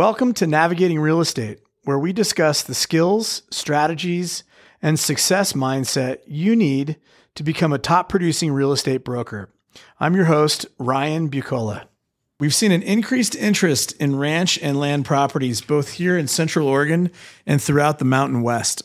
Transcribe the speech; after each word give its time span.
Welcome 0.00 0.32
to 0.36 0.46
Navigating 0.46 0.98
Real 0.98 1.20
Estate, 1.20 1.58
where 1.84 1.98
we 1.98 2.14
discuss 2.14 2.62
the 2.62 2.74
skills, 2.74 3.42
strategies, 3.50 4.44
and 4.80 4.98
success 4.98 5.52
mindset 5.52 6.20
you 6.26 6.56
need 6.56 6.96
to 7.34 7.42
become 7.42 7.74
a 7.74 7.78
top 7.78 8.08
producing 8.08 8.50
real 8.50 8.72
estate 8.72 9.04
broker. 9.04 9.52
I'm 9.98 10.16
your 10.16 10.24
host, 10.24 10.64
Ryan 10.78 11.28
Bucola. 11.28 11.84
We've 12.38 12.54
seen 12.54 12.72
an 12.72 12.82
increased 12.82 13.36
interest 13.36 13.92
in 14.00 14.16
ranch 14.16 14.58
and 14.62 14.80
land 14.80 15.04
properties 15.04 15.60
both 15.60 15.90
here 15.90 16.16
in 16.16 16.28
Central 16.28 16.66
Oregon 16.66 17.10
and 17.44 17.60
throughout 17.60 17.98
the 17.98 18.06
Mountain 18.06 18.40
West. 18.40 18.82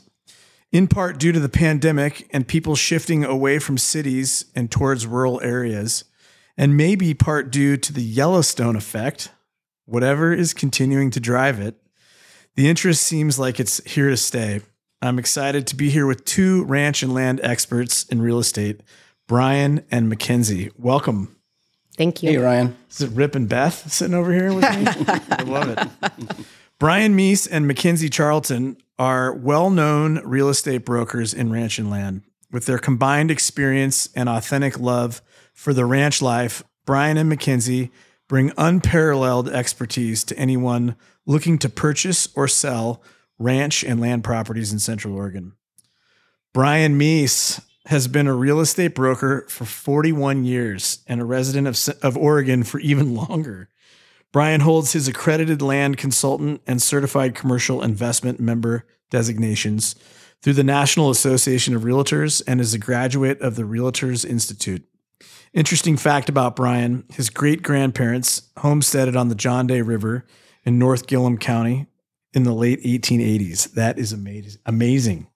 In 0.73 0.85
part 0.85 1.17
due 1.17 1.31
to 1.31 1.39
the 1.39 1.47
pandemic 1.47 2.27
and 2.33 2.45
people 2.45 2.75
shifting 2.75 3.23
away 3.23 3.59
from 3.59 3.77
cities 3.77 4.43
and 4.53 4.69
towards 4.69 5.07
rural 5.07 5.39
areas, 5.39 6.03
and 6.57 6.75
maybe 6.75 7.13
part 7.13 7.51
due 7.51 7.77
to 7.77 7.93
the 7.93 8.03
Yellowstone 8.03 8.75
effect, 8.75 9.29
whatever 9.85 10.33
is 10.33 10.53
continuing 10.53 11.11
to 11.11 11.19
drive 11.19 11.59
it, 11.59 11.75
the 12.55 12.69
interest 12.69 13.03
seems 13.03 13.37
like 13.37 13.59
it's 13.59 13.83
here 13.85 14.09
to 14.09 14.17
stay. 14.17 14.61
I'm 15.01 15.19
excited 15.19 15.67
to 15.67 15.75
be 15.75 15.89
here 15.89 16.07
with 16.07 16.25
two 16.25 16.63
ranch 16.65 17.03
and 17.03 17.13
land 17.13 17.39
experts 17.43 18.05
in 18.05 18.21
real 18.21 18.39
estate, 18.39 18.81
Brian 19.27 19.85
and 19.91 20.11
McKinzie. 20.11 20.71
Welcome. 20.77 21.35
Thank 21.97 22.23
you. 22.23 22.31
Hey, 22.31 22.37
Ryan. 22.37 22.75
Is 22.89 23.01
it 23.01 23.11
Rip 23.11 23.35
and 23.35 23.47
Beth 23.47 23.91
sitting 23.91 24.13
over 24.13 24.33
here 24.33 24.53
with 24.53 24.63
me? 24.63 24.85
I 25.31 25.43
love 25.43 25.69
it. 25.69 26.45
Brian 26.79 27.15
Meece 27.15 27.47
and 27.49 27.69
McKinzie 27.69 28.11
Charlton 28.11 28.77
are 28.99 29.33
well 29.33 29.69
known 29.69 30.19
real 30.25 30.49
estate 30.49 30.85
brokers 30.85 31.33
in 31.33 31.51
ranch 31.51 31.79
and 31.79 31.89
land. 31.89 32.23
With 32.51 32.65
their 32.65 32.79
combined 32.79 33.31
experience 33.31 34.09
and 34.15 34.27
authentic 34.29 34.79
love 34.79 35.21
for 35.53 35.73
the 35.73 35.85
ranch 35.85 36.21
life, 36.21 36.63
Brian 36.85 37.17
and 37.17 37.31
McKinzie 37.31 37.91
bring 38.27 38.51
unparalleled 38.57 39.49
expertise 39.49 40.23
to 40.23 40.37
anyone 40.37 40.95
looking 41.25 41.57
to 41.59 41.69
purchase 41.69 42.27
or 42.35 42.47
sell 42.47 43.01
ranch 43.37 43.83
and 43.83 43.99
land 43.99 44.23
properties 44.23 44.71
in 44.71 44.79
Central 44.79 45.15
Oregon. 45.15 45.53
Brian 46.53 46.97
Meece 46.97 47.61
has 47.87 48.07
been 48.07 48.27
a 48.27 48.33
real 48.33 48.59
estate 48.59 48.95
broker 48.95 49.45
for 49.49 49.65
41 49.65 50.43
years 50.43 50.99
and 51.07 51.21
a 51.21 51.25
resident 51.25 51.67
of, 51.67 51.95
of 52.01 52.17
Oregon 52.17 52.63
for 52.63 52.79
even 52.79 53.13
longer. 53.13 53.69
Brian 54.31 54.61
holds 54.61 54.93
his 54.93 55.07
accredited 55.07 55.61
land 55.61 55.97
consultant 55.97 56.61
and 56.65 56.81
certified 56.81 57.35
commercial 57.35 57.81
investment 57.81 58.39
member 58.39 58.85
designations 59.09 59.95
through 60.41 60.53
the 60.53 60.63
National 60.63 61.09
Association 61.09 61.75
of 61.75 61.83
Realtors 61.83 62.41
and 62.47 62.59
is 62.59 62.73
a 62.73 62.79
graduate 62.79 63.39
of 63.39 63.55
the 63.55 63.63
Realtors 63.63 64.25
Institute. 64.25 64.83
Interesting 65.55 65.95
fact 65.95 66.27
about 66.27 66.57
Brian 66.57 67.05
his 67.13 67.29
great 67.29 67.63
grandparents 67.63 68.51
homesteaded 68.57 69.15
on 69.15 69.29
the 69.29 69.35
John 69.35 69.67
Day 69.67 69.81
River 69.81 70.25
in 70.65 70.77
North 70.77 71.07
Gilliam 71.07 71.37
County 71.37 71.87
in 72.33 72.43
the 72.43 72.53
late 72.53 72.83
1880s. 72.83 73.71
That 73.71 73.97
is 73.97 74.11
amazing. 74.11 75.27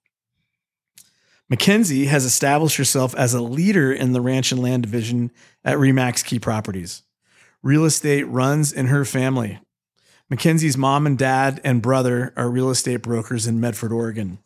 McKinzie 1.50 2.06
has 2.08 2.26
established 2.26 2.76
herself 2.76 3.14
as 3.14 3.32
a 3.32 3.40
leader 3.40 3.90
in 3.90 4.12
the 4.12 4.20
ranch 4.20 4.52
and 4.52 4.60
land 4.60 4.82
division 4.82 5.30
at 5.64 5.78
RE/MAX 5.78 6.22
Key 6.22 6.38
Properties. 6.38 7.02
Real 7.62 7.86
estate 7.86 8.24
runs 8.24 8.74
in 8.74 8.88
her 8.88 9.06
family. 9.06 9.58
McKinzie's 10.30 10.76
mom 10.76 11.06
and 11.06 11.16
dad 11.16 11.62
and 11.64 11.80
brother 11.80 12.34
are 12.36 12.50
real 12.50 12.68
estate 12.68 12.98
brokers 12.98 13.46
in 13.46 13.58
Medford, 13.58 13.90
Oregon. 13.90 14.38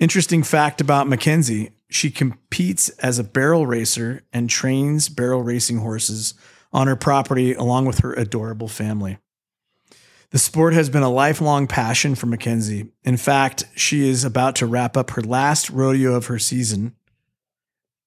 Interesting 0.00 0.42
fact 0.42 0.80
about 0.80 1.06
McKinzie 1.06 1.72
she 1.94 2.10
competes 2.10 2.88
as 2.88 3.18
a 3.20 3.24
barrel 3.24 3.66
racer 3.66 4.22
and 4.32 4.50
trains 4.50 5.08
barrel 5.08 5.42
racing 5.42 5.78
horses 5.78 6.34
on 6.72 6.88
her 6.88 6.96
property 6.96 7.54
along 7.54 7.86
with 7.86 7.98
her 8.00 8.12
adorable 8.14 8.66
family. 8.66 9.18
The 10.30 10.38
sport 10.38 10.74
has 10.74 10.88
been 10.88 11.04
a 11.04 11.08
lifelong 11.08 11.68
passion 11.68 12.16
for 12.16 12.26
McKinzie. 12.26 12.90
In 13.04 13.16
fact, 13.16 13.66
she 13.76 14.08
is 14.08 14.24
about 14.24 14.56
to 14.56 14.66
wrap 14.66 14.96
up 14.96 15.10
her 15.10 15.22
last 15.22 15.70
rodeo 15.70 16.14
of 16.14 16.26
her 16.26 16.40
season, 16.40 16.96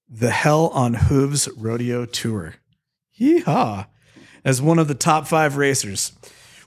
the 0.09 0.31
Hell 0.31 0.67
on 0.73 0.95
Hooves 0.95 1.47
Rodeo 1.55 2.05
Tour. 2.05 2.55
Yeehaw! 3.17 3.87
As 4.43 4.61
one 4.61 4.79
of 4.79 4.89
the 4.89 4.95
top 4.95 5.27
five 5.27 5.55
racers. 5.55 6.11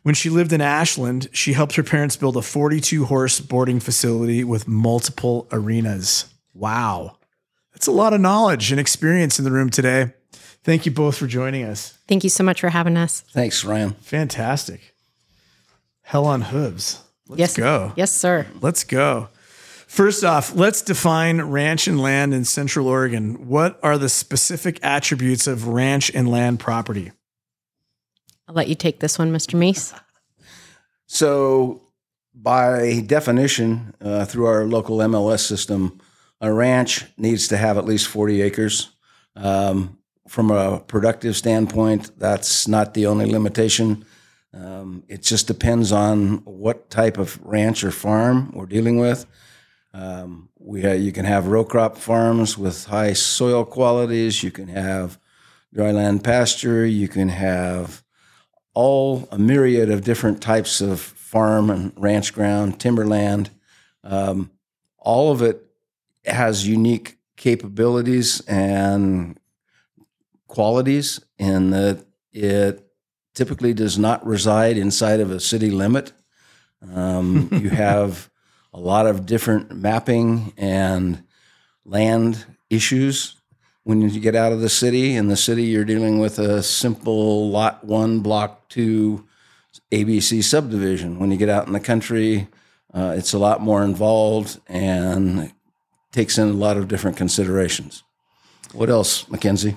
When 0.03 0.15
she 0.15 0.31
lived 0.31 0.53
in 0.53 0.61
Ashland, 0.61 1.29
she 1.33 1.53
helped 1.53 1.77
her 1.77 1.83
parents 1.83 2.17
build 2.17 2.37
a 2.37 2.43
42 2.43 3.05
horse 3.05 3.41
boarding 3.41 3.81
facility 3.81 4.45
with 4.45 4.67
multiple 4.67 5.47
arenas. 5.53 6.33
Wow. 6.55 7.19
That's 7.73 7.87
a 7.87 7.93
lot 7.93 8.15
of 8.15 8.21
knowledge 8.21 8.71
and 8.71 8.81
experience 8.81 9.39
in 9.39 9.45
the 9.45 9.51
room 9.51 9.71
today. 9.71 10.15
Thank 10.63 10.87
you 10.87 10.93
both 10.93 11.17
for 11.17 11.27
joining 11.27 11.65
us. 11.65 11.99
Thank 12.09 12.25
you 12.25 12.31
so 12.31 12.45
much 12.45 12.61
for 12.61 12.69
having 12.69 12.97
us. 12.97 13.23
Thanks, 13.33 13.65
Ryan. 13.65 13.93
Fantastic. 13.93 14.95
Hell 16.03 16.27
on 16.27 16.43
hooves. 16.43 17.03
Let's 17.29 17.39
yes. 17.39 17.57
go. 17.57 17.93
Yes, 17.97 18.15
sir. 18.15 18.47
Let's 18.61 18.85
go. 18.85 19.29
First 19.87 20.25
off, 20.25 20.55
let's 20.55 20.83
define 20.83 21.41
ranch 21.41 21.89
and 21.89 22.01
land 22.01 22.33
in 22.33 22.45
Central 22.45 22.87
Oregon. 22.87 23.49
What 23.49 23.79
are 23.83 23.99
the 23.99 24.09
specific 24.09 24.79
attributes 24.83 25.47
of 25.47 25.69
ranch 25.69 26.11
and 26.15 26.31
land 26.31 26.61
property? 26.61 27.13
I'll 28.51 28.57
let 28.57 28.67
you 28.67 28.75
take 28.75 28.99
this 28.99 29.17
one, 29.17 29.33
Mr. 29.33 29.57
Meece. 29.57 29.97
So, 31.07 31.83
by 32.35 33.05
definition, 33.07 33.95
uh, 34.01 34.25
through 34.25 34.47
our 34.47 34.65
local 34.65 34.99
MLS 34.99 35.47
system, 35.47 36.01
a 36.41 36.53
ranch 36.53 37.05
needs 37.17 37.47
to 37.47 37.57
have 37.57 37.79
at 37.79 37.85
least 37.85 38.09
40 38.09 38.43
acres. 38.43 38.91
Um, 39.37 39.99
from 40.27 40.51
a 40.51 40.81
productive 40.81 41.37
standpoint, 41.37 42.11
that's 42.19 42.67
not 42.67 42.95
the 42.95 43.07
only 43.07 43.27
limitation. 43.27 44.05
Um, 44.53 45.05
it 45.07 45.23
just 45.23 45.47
depends 45.47 45.93
on 45.93 46.39
what 46.39 46.91
type 46.91 47.19
of 47.19 47.39
ranch 47.45 47.85
or 47.85 47.93
farm 47.93 48.51
we're 48.53 48.67
dealing 48.67 48.99
with. 48.99 49.27
Um, 49.95 50.49
we 50.59 50.85
you 50.97 51.13
can 51.13 51.25
have 51.25 51.47
row 51.47 51.65
crop 51.65 51.97
farms 51.97 52.59
with 52.59 52.87
high 52.87 53.13
soil 53.13 53.65
qualities. 53.65 54.43
You 54.43 54.51
can 54.51 54.67
have 54.67 55.21
dryland 55.73 56.25
pasture. 56.25 56.85
You 56.85 57.07
can 57.07 57.29
have 57.29 58.03
all 58.75 59.29
a 59.31 59.39
myriad 59.39 59.91
of 59.91 60.05
different 60.05 60.41
types 60.41 60.81
of 60.81 61.01
farm 61.01 61.71
and 61.71 61.93
ranch 61.97 62.33
ground, 62.33 62.81
timberland. 62.81 63.51
Um, 64.05 64.51
all 64.99 65.33
of 65.33 65.43
it 65.43 65.65
has 66.25 66.67
unique 66.67 67.19
capabilities 67.37 68.41
and 68.43 69.39
qualities 70.47 71.21
in 71.39 71.71
that 71.71 72.05
it 72.33 72.87
typically 73.35 73.73
does 73.73 73.99
not 73.99 74.25
reside 74.27 74.77
inside 74.77 75.21
of 75.21 75.31
a 75.31 75.41
city 75.41 75.71
limit. 75.71 76.13
Um, 76.95 77.49
you 77.53 77.71
have 77.71 78.31
a 78.73 78.81
lot 78.81 79.07
of 79.07 79.27
different 79.27 79.75
mapping 79.75 80.53
and 80.57 81.23
land 81.85 82.45
issues 82.69 83.40
when 83.91 84.01
you 84.09 84.21
get 84.21 84.37
out 84.37 84.53
of 84.53 84.61
the 84.61 84.69
city. 84.69 85.17
In 85.17 85.27
the 85.27 85.37
city, 85.37 85.65
you're 85.65 85.85
dealing 85.85 86.21
with 86.21 86.39
a 86.39 86.63
simple 86.63 87.51
lot 87.51 87.83
one, 87.85 88.21
block 88.21 88.69
two, 88.69 89.27
ABC 89.91 90.45
subdivision. 90.45 91.19
When 91.19 91.33
you 91.33 91.37
get 91.37 91.49
out 91.49 91.67
in 91.67 91.73
the 91.73 91.81
country, 91.81 92.47
uh, 92.95 93.15
it's 93.19 93.33
a 93.33 93.39
lot 93.39 93.61
more 93.61 93.83
involved 93.83 94.61
and 94.69 95.53
takes 96.13 96.39
in 96.39 96.49
a 96.49 96.53
lot 96.53 96.77
of 96.77 96.87
different 96.87 97.17
considerations. 97.17 98.05
What 98.73 98.91
else, 98.91 99.25
McKinzie? 99.25 99.75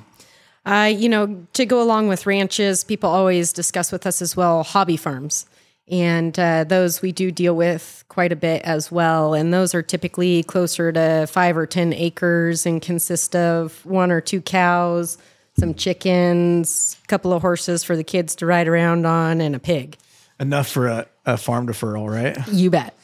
Uh, 0.63 0.93
you 0.95 1.09
know, 1.09 1.47
to 1.53 1.65
go 1.65 1.81
along 1.81 2.07
with 2.07 2.27
ranches, 2.27 2.83
people 2.83 3.09
always 3.09 3.51
discuss 3.51 3.91
with 3.91 4.05
us 4.05 4.21
as 4.21 4.37
well 4.37 4.61
hobby 4.61 4.95
farms. 4.95 5.47
And 5.89 6.37
uh, 6.39 6.63
those 6.63 7.01
we 7.01 7.11
do 7.11 7.29
deal 7.31 7.55
with 7.55 8.05
quite 8.07 8.31
a 8.31 8.37
bit 8.37 8.61
as 8.63 8.91
well. 8.91 9.33
And 9.33 9.53
those 9.53 9.75
are 9.75 9.81
typically 9.81 10.43
closer 10.43 10.91
to 10.91 11.27
five 11.27 11.57
or 11.57 11.65
10 11.65 11.93
acres 11.93 12.65
and 12.65 12.81
consist 12.81 13.35
of 13.35 13.85
one 13.85 14.09
or 14.11 14.21
two 14.21 14.41
cows, 14.41 15.17
some 15.57 15.73
chickens, 15.73 16.97
a 17.03 17.07
couple 17.07 17.33
of 17.33 17.41
horses 17.41 17.83
for 17.83 17.97
the 17.97 18.03
kids 18.03 18.35
to 18.37 18.45
ride 18.45 18.67
around 18.67 19.05
on, 19.05 19.41
and 19.41 19.55
a 19.55 19.59
pig. 19.59 19.97
Enough 20.39 20.67
for 20.69 20.87
a, 20.87 21.05
a 21.25 21.37
farm 21.37 21.67
deferral, 21.67 22.09
right? 22.09 22.37
You 22.47 22.69
bet. 22.69 22.97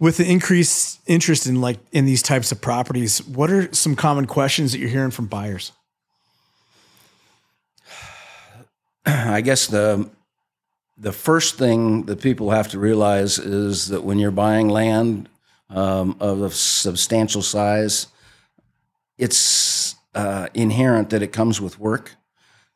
With 0.00 0.16
the 0.16 0.30
increased 0.30 1.00
interest 1.06 1.46
in 1.46 1.60
like 1.60 1.78
in 1.92 2.04
these 2.04 2.22
types 2.22 2.52
of 2.52 2.60
properties, 2.60 3.24
what 3.26 3.50
are 3.50 3.72
some 3.72 3.96
common 3.96 4.26
questions 4.26 4.72
that 4.72 4.78
you're 4.78 4.90
hearing 4.90 5.10
from 5.10 5.26
buyers? 5.26 5.72
I 9.06 9.40
guess 9.40 9.66
the 9.68 10.08
the 10.98 11.12
first 11.12 11.54
thing 11.54 12.04
that 12.06 12.20
people 12.20 12.50
have 12.50 12.68
to 12.68 12.78
realize 12.78 13.38
is 13.38 13.88
that 13.88 14.02
when 14.02 14.18
you're 14.18 14.30
buying 14.30 14.68
land 14.68 15.28
um, 15.70 16.16
of 16.18 16.42
a 16.42 16.50
substantial 16.50 17.42
size, 17.42 18.08
it's 19.16 19.94
uh, 20.14 20.48
inherent 20.54 21.10
that 21.10 21.22
it 21.22 21.32
comes 21.32 21.60
with 21.60 21.78
work. 21.78 22.16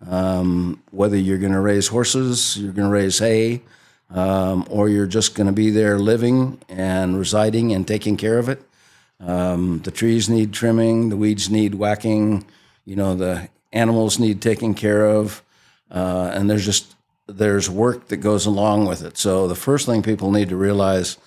Um, 0.06 0.82
whether 0.90 1.16
you're 1.16 1.38
going 1.38 1.52
to 1.52 1.60
raise 1.60 1.88
horses, 1.88 2.56
you're 2.56 2.72
going 2.72 2.88
to 2.88 2.94
raise 2.94 3.18
hay, 3.18 3.62
um, 4.10 4.66
or 4.70 4.88
you're 4.88 5.06
just 5.06 5.34
going 5.34 5.46
to 5.46 5.52
be 5.52 5.70
there 5.70 5.98
living 5.98 6.60
and 6.68 7.18
residing 7.18 7.72
and 7.72 7.86
taking 7.86 8.16
care 8.16 8.38
of 8.38 8.48
it. 8.48 8.62
Um, 9.20 9.80
the 9.82 9.92
trees 9.92 10.28
need 10.28 10.52
trimming, 10.52 11.08
the 11.08 11.16
weeds 11.16 11.50
need 11.50 11.76
whacking, 11.76 12.44
you 12.84 12.96
know, 12.96 13.14
the 13.14 13.48
animals 13.72 14.18
need 14.18 14.42
taking 14.42 14.74
care 14.74 15.06
of. 15.06 15.42
Uh, 15.90 16.30
and 16.34 16.50
there's 16.50 16.64
just 16.64 16.91
there's 17.26 17.70
work 17.70 18.08
that 18.08 18.18
goes 18.18 18.46
along 18.46 18.86
with 18.86 19.02
it. 19.02 19.16
So 19.16 19.46
the 19.48 19.54
first 19.54 19.86
thing 19.86 20.02
people 20.02 20.30
need 20.30 20.48
to 20.48 20.56
realize 20.56 21.18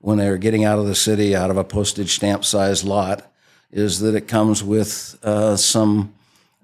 when 0.00 0.18
they're 0.18 0.38
getting 0.38 0.64
out 0.64 0.78
of 0.78 0.86
the 0.86 0.94
city, 0.94 1.36
out 1.36 1.50
of 1.50 1.56
a 1.56 1.64
postage 1.64 2.14
stamp 2.14 2.44
size 2.44 2.84
lot, 2.84 3.30
is 3.70 4.00
that 4.00 4.14
it 4.14 4.28
comes 4.28 4.62
with 4.62 5.18
uh, 5.22 5.56
some 5.56 6.14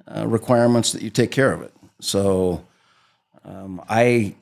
uh, 0.07 0.27
requirements 0.27 0.93
that 0.93 1.03
you 1.03 1.11
take 1.11 1.31
care 1.31 1.53
of 1.53 1.63
it. 1.63 1.73
So 2.01 2.65
um, 3.45 3.83
I 3.89 4.35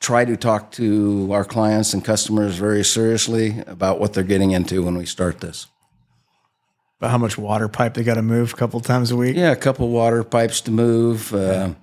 try 0.00 0.24
to 0.24 0.36
talk 0.36 0.70
to 0.72 1.30
our 1.32 1.44
clients 1.44 1.94
and 1.94 2.04
customers 2.04 2.56
very 2.56 2.84
seriously 2.84 3.62
about 3.66 3.98
what 3.98 4.12
they're 4.12 4.24
getting 4.24 4.52
into 4.52 4.82
when 4.82 4.96
we 4.96 5.06
start 5.06 5.40
this. 5.40 5.66
About 6.98 7.10
how 7.10 7.18
much 7.18 7.36
water 7.36 7.68
pipe 7.68 7.94
they 7.94 8.04
got 8.04 8.14
to 8.14 8.22
move 8.22 8.54
a 8.54 8.56
couple 8.56 8.80
times 8.80 9.10
a 9.10 9.16
week. 9.16 9.36
Yeah, 9.36 9.52
a 9.52 9.56
couple 9.56 9.88
water 9.90 10.24
pipes 10.24 10.62
to 10.62 10.70
move. 10.70 11.34
Uh, 11.34 11.74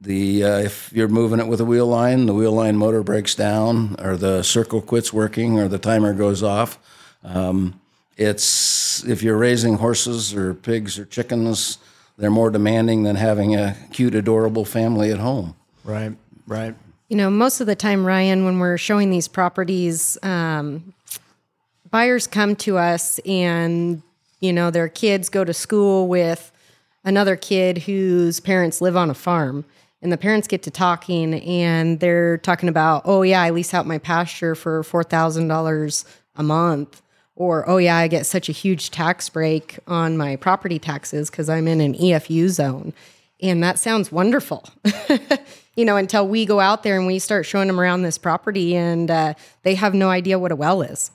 the 0.00 0.44
uh, 0.44 0.58
if 0.58 0.92
you're 0.92 1.08
moving 1.08 1.40
it 1.40 1.46
with 1.46 1.60
a 1.60 1.64
wheel 1.64 1.86
line, 1.86 2.26
the 2.26 2.34
wheel 2.34 2.52
line 2.52 2.76
motor 2.76 3.02
breaks 3.02 3.34
down, 3.34 3.96
or 3.98 4.16
the 4.16 4.42
circle 4.42 4.82
quits 4.82 5.12
working, 5.12 5.58
or 5.58 5.68
the 5.68 5.78
timer 5.78 6.12
goes 6.12 6.42
off. 6.42 6.78
Um, 7.24 7.80
it's 8.16 9.04
if 9.04 9.22
you're 9.22 9.36
raising 9.36 9.74
horses 9.78 10.34
or 10.34 10.54
pigs 10.54 10.98
or 10.98 11.04
chickens, 11.04 11.78
they're 12.16 12.30
more 12.30 12.50
demanding 12.50 13.02
than 13.02 13.16
having 13.16 13.54
a 13.54 13.76
cute, 13.92 14.14
adorable 14.14 14.64
family 14.64 15.10
at 15.10 15.18
home. 15.18 15.54
Right, 15.84 16.16
right. 16.46 16.74
You 17.08 17.16
know, 17.16 17.30
most 17.30 17.60
of 17.60 17.66
the 17.66 17.76
time, 17.76 18.04
Ryan, 18.04 18.44
when 18.44 18.58
we're 18.58 18.78
showing 18.78 19.10
these 19.10 19.28
properties, 19.28 20.18
um, 20.22 20.92
buyers 21.90 22.26
come 22.26 22.56
to 22.56 22.78
us 22.78 23.20
and, 23.20 24.02
you 24.40 24.52
know, 24.52 24.70
their 24.70 24.88
kids 24.88 25.28
go 25.28 25.44
to 25.44 25.54
school 25.54 26.08
with 26.08 26.50
another 27.04 27.36
kid 27.36 27.78
whose 27.78 28.40
parents 28.40 28.80
live 28.80 28.96
on 28.96 29.08
a 29.08 29.14
farm. 29.14 29.64
And 30.06 30.12
the 30.12 30.16
parents 30.16 30.46
get 30.46 30.62
to 30.62 30.70
talking 30.70 31.34
and 31.34 31.98
they're 31.98 32.38
talking 32.38 32.68
about, 32.68 33.02
oh, 33.06 33.22
yeah, 33.22 33.42
I 33.42 33.50
lease 33.50 33.74
out 33.74 33.88
my 33.88 33.98
pasture 33.98 34.54
for 34.54 34.84
$4,000 34.84 36.04
a 36.36 36.42
month. 36.44 37.02
Or, 37.34 37.68
oh, 37.68 37.78
yeah, 37.78 37.96
I 37.96 38.06
get 38.06 38.24
such 38.24 38.48
a 38.48 38.52
huge 38.52 38.92
tax 38.92 39.28
break 39.28 39.80
on 39.88 40.16
my 40.16 40.36
property 40.36 40.78
taxes 40.78 41.28
because 41.28 41.48
I'm 41.48 41.66
in 41.66 41.80
an 41.80 41.94
EFU 41.94 42.50
zone. 42.50 42.92
And 43.42 43.60
that 43.64 43.80
sounds 43.80 44.12
wonderful. 44.12 44.68
you 45.74 45.84
know, 45.84 45.96
until 45.96 46.28
we 46.28 46.46
go 46.46 46.60
out 46.60 46.84
there 46.84 46.96
and 46.96 47.08
we 47.08 47.18
start 47.18 47.44
showing 47.44 47.66
them 47.66 47.80
around 47.80 48.02
this 48.02 48.16
property, 48.16 48.76
and 48.76 49.10
uh, 49.10 49.34
they 49.64 49.74
have 49.74 49.92
no 49.92 50.08
idea 50.08 50.38
what 50.38 50.52
a 50.52 50.56
well 50.56 50.82
is. 50.82 51.10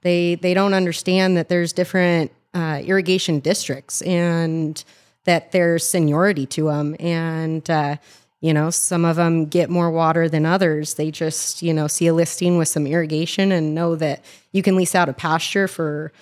They 0.00 0.36
they 0.36 0.54
don't 0.54 0.72
understand 0.72 1.36
that 1.36 1.50
there's 1.50 1.74
different 1.74 2.32
uh, 2.54 2.80
irrigation 2.82 3.40
districts 3.40 4.00
and 4.00 4.82
that 5.24 5.52
there's 5.52 5.86
seniority 5.86 6.46
to 6.46 6.64
them, 6.64 6.96
and 6.98 7.68
uh, 7.68 7.96
you 8.40 8.54
know, 8.54 8.70
some 8.70 9.04
of 9.04 9.16
them 9.16 9.46
get 9.46 9.70
more 9.70 9.90
water 9.90 10.28
than 10.28 10.46
others. 10.46 10.94
They 10.94 11.10
just 11.10 11.62
you 11.62 11.74
know 11.74 11.86
see 11.86 12.06
a 12.06 12.14
listing 12.14 12.58
with 12.58 12.68
some 12.68 12.86
irrigation 12.86 13.52
and 13.52 13.74
know 13.74 13.96
that 13.96 14.24
you 14.52 14.62
can 14.62 14.76
lease 14.76 14.94
out 14.94 15.08
a 15.08 15.12
pasture 15.12 15.68
for 15.68 16.12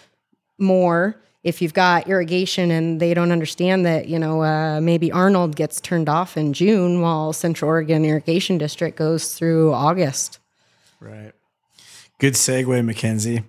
more 0.58 1.16
if 1.44 1.62
you've 1.62 1.74
got 1.74 2.08
irrigation 2.08 2.70
and 2.70 3.00
they 3.00 3.14
don't 3.14 3.30
understand 3.30 3.86
that, 3.86 4.08
you 4.08 4.18
know, 4.18 4.42
uh, 4.42 4.80
maybe 4.80 5.12
Arnold 5.12 5.56
gets 5.56 5.80
turned 5.80 6.08
off 6.08 6.36
in 6.36 6.52
June 6.52 7.00
while 7.00 7.32
Central 7.32 7.68
Oregon 7.70 8.04
Irrigation 8.04 8.58
District 8.58 8.96
goes 8.96 9.34
through 9.34 9.72
August. 9.72 10.40
Right. 11.00 11.32
Good 12.18 12.34
segue, 12.34 12.66
McKinzie. 12.66 13.44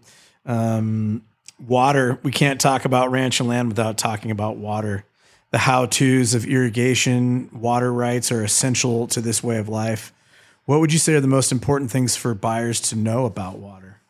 Um, 0.45 1.23
water. 1.59 2.19
We 2.21 2.31
can't 2.31 2.61
talk 2.61 2.85
about 2.85 3.11
ranch 3.11 3.39
and 3.39 3.49
land 3.49 3.69
without 3.69 3.97
talking 3.97 4.29
about 4.29 4.57
water. 4.57 5.03
The 5.51 5.57
how 5.57 5.87
to's 5.87 6.35
of 6.35 6.45
irrigation, 6.45 7.49
water 7.51 7.91
rights 7.91 8.31
are 8.31 8.43
essential 8.43 9.07
to 9.07 9.19
this 9.21 9.43
way 9.43 9.57
of 9.57 9.67
life. 9.67 10.13
What 10.65 10.79
would 10.79 10.93
you 10.93 10.99
say 10.99 11.15
are 11.15 11.19
the 11.21 11.27
most 11.27 11.51
important 11.51 11.89
things 11.89 12.15
for 12.15 12.35
buyers 12.35 12.79
to 12.81 12.95
know 12.95 13.25
about 13.25 13.57
water? 13.57 14.01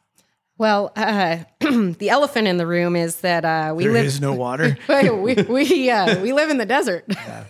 Well, 0.57 0.91
uh, 0.97 1.37
the 1.61 2.09
elephant 2.09 2.47
in 2.49 2.57
the 2.57 2.67
room 2.67 2.97
is 2.97 3.21
that 3.21 3.45
uh, 3.45 3.73
we 3.73 3.85
There 3.85 3.93
live. 3.93 4.05
is 4.05 4.19
no 4.19 4.33
water. 4.33 4.77
we 4.89 5.35
we, 5.35 5.89
uh, 5.89 6.21
we 6.21 6.33
live 6.33 6.49
in 6.49 6.57
the 6.57 6.65
desert. 6.65 7.05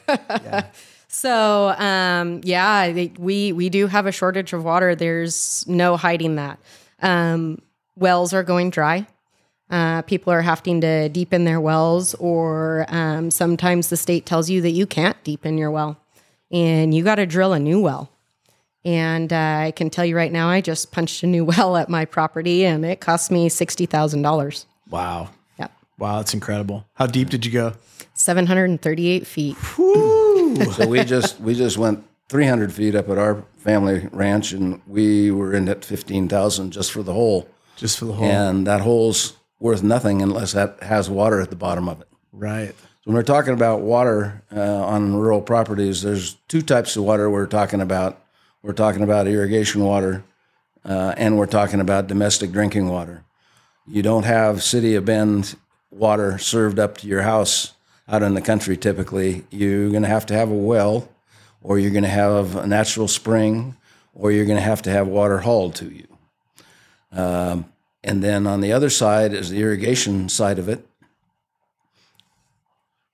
so 1.07 1.69
um, 1.69 2.41
yeah, 2.43 2.91
they- 2.91 3.11
we 3.17 3.51
we 3.53 3.69
do 3.69 3.87
have 3.87 4.05
a 4.05 4.11
shortage 4.11 4.53
of 4.53 4.63
water. 4.63 4.93
There's 4.93 5.65
no 5.67 5.97
hiding 5.97 6.35
that. 6.35 6.59
Um, 7.01 7.57
wells 7.95 8.33
are 8.33 8.43
going 8.43 8.69
dry. 8.69 9.07
Uh, 9.69 10.01
people 10.01 10.33
are 10.33 10.41
having 10.41 10.81
to 10.81 11.09
deepen 11.09 11.45
their 11.45 11.61
wells, 11.61 12.15
or 12.15 12.85
um, 12.89 13.29
sometimes 13.29 13.89
the 13.89 13.97
state 13.97 14.25
tells 14.25 14.49
you 14.49 14.61
that 14.61 14.71
you 14.71 14.87
can't 14.87 15.21
deepen 15.23 15.57
your 15.57 15.69
well, 15.69 15.97
and 16.51 16.93
you 16.93 17.03
got 17.03 17.15
to 17.15 17.25
drill 17.25 17.53
a 17.53 17.59
new 17.59 17.79
well. 17.79 18.09
And 18.85 19.31
uh, 19.31 19.35
I 19.65 19.73
can 19.75 19.89
tell 19.89 20.05
you 20.05 20.15
right 20.15 20.31
now, 20.31 20.49
I 20.49 20.61
just 20.61 20.91
punched 20.91 21.21
a 21.23 21.27
new 21.27 21.45
well 21.53 21.77
at 21.77 21.89
my 21.89 22.05
property, 22.05 22.65
and 22.65 22.83
it 22.83 22.99
cost 22.99 23.29
me 23.29 23.47
sixty 23.49 23.85
thousand 23.85 24.23
dollars. 24.23 24.65
Wow. 24.89 25.29
Yep, 25.59 25.71
Wow, 25.99 26.17
that's 26.17 26.33
incredible. 26.33 26.85
How 26.95 27.05
deep 27.05 27.29
did 27.29 27.45
you 27.45 27.51
go? 27.51 27.73
seven 28.15 28.47
hundred 28.47 28.69
and 28.69 28.81
thirty-eight 28.81 29.27
feet. 29.27 29.55
So 29.57 30.87
we 30.87 31.03
just 31.03 31.39
we 31.39 31.53
just 31.55 31.77
went 31.77 32.03
300 32.29 32.71
feet 32.73 32.95
up 32.95 33.09
at 33.09 33.17
our 33.17 33.43
family 33.57 34.07
ranch, 34.11 34.51
and 34.51 34.81
we 34.87 35.31
were 35.31 35.53
in 35.53 35.67
at 35.69 35.83
15,000 35.83 36.71
just 36.71 36.91
for 36.91 37.01
the 37.01 37.13
hole. 37.13 37.47
Just 37.75 37.97
for 37.97 38.05
the 38.05 38.13
hole. 38.13 38.25
And 38.29 38.67
that 38.67 38.81
hole's 38.81 39.33
worth 39.59 39.83
nothing 39.83 40.21
unless 40.21 40.53
that 40.53 40.81
has 40.83 41.09
water 41.09 41.41
at 41.41 41.49
the 41.49 41.55
bottom 41.55 41.89
of 41.89 42.01
it. 42.01 42.07
Right. 42.31 42.69
So 42.69 42.85
when 43.05 43.15
we're 43.15 43.23
talking 43.23 43.53
about 43.53 43.81
water 43.81 44.43
uh, 44.55 44.59
on 44.59 45.15
rural 45.15 45.41
properties, 45.41 46.01
there's 46.01 46.35
two 46.47 46.61
types 46.61 46.95
of 46.95 47.03
water 47.03 47.29
we're 47.29 47.47
talking 47.47 47.81
about. 47.81 48.21
We're 48.61 48.73
talking 48.73 49.03
about 49.03 49.27
irrigation 49.27 49.83
water, 49.83 50.23
uh, 50.83 51.13
and 51.17 51.37
we're 51.37 51.45
talking 51.45 51.79
about 51.79 52.07
domestic 52.07 52.51
drinking 52.51 52.89
water. 52.89 53.23
You 53.87 54.03
don't 54.03 54.25
have 54.25 54.63
city 54.63 54.95
of 54.95 55.05
Bend 55.05 55.55
water 55.91 56.37
served 56.37 56.77
up 56.77 56.97
to 56.97 57.07
your 57.07 57.21
house 57.21 57.73
out 58.07 58.21
in 58.21 58.33
the 58.33 58.41
country. 58.41 58.77
Typically, 58.77 59.45
you're 59.49 59.89
going 59.89 60.03
to 60.03 60.09
have 60.09 60.25
to 60.27 60.33
have 60.33 60.51
a 60.51 60.53
well, 60.53 61.09
or 61.61 61.79
you're 61.79 61.91
going 61.91 62.03
to 62.03 62.09
have 62.09 62.55
a 62.55 62.67
natural 62.67 63.07
spring, 63.07 63.77
or 64.13 64.31
you're 64.31 64.45
going 64.45 64.57
to 64.57 64.63
have 64.63 64.81
to 64.83 64.89
have 64.89 65.07
water 65.07 65.39
hauled 65.39 65.75
to 65.75 65.85
you. 65.85 66.07
Um, 67.11 67.65
and 68.03 68.23
then 68.23 68.47
on 68.47 68.61
the 68.61 68.71
other 68.71 68.89
side 68.89 69.33
is 69.33 69.49
the 69.49 69.61
irrigation 69.61 70.29
side 70.29 70.59
of 70.59 70.69
it 70.69 70.85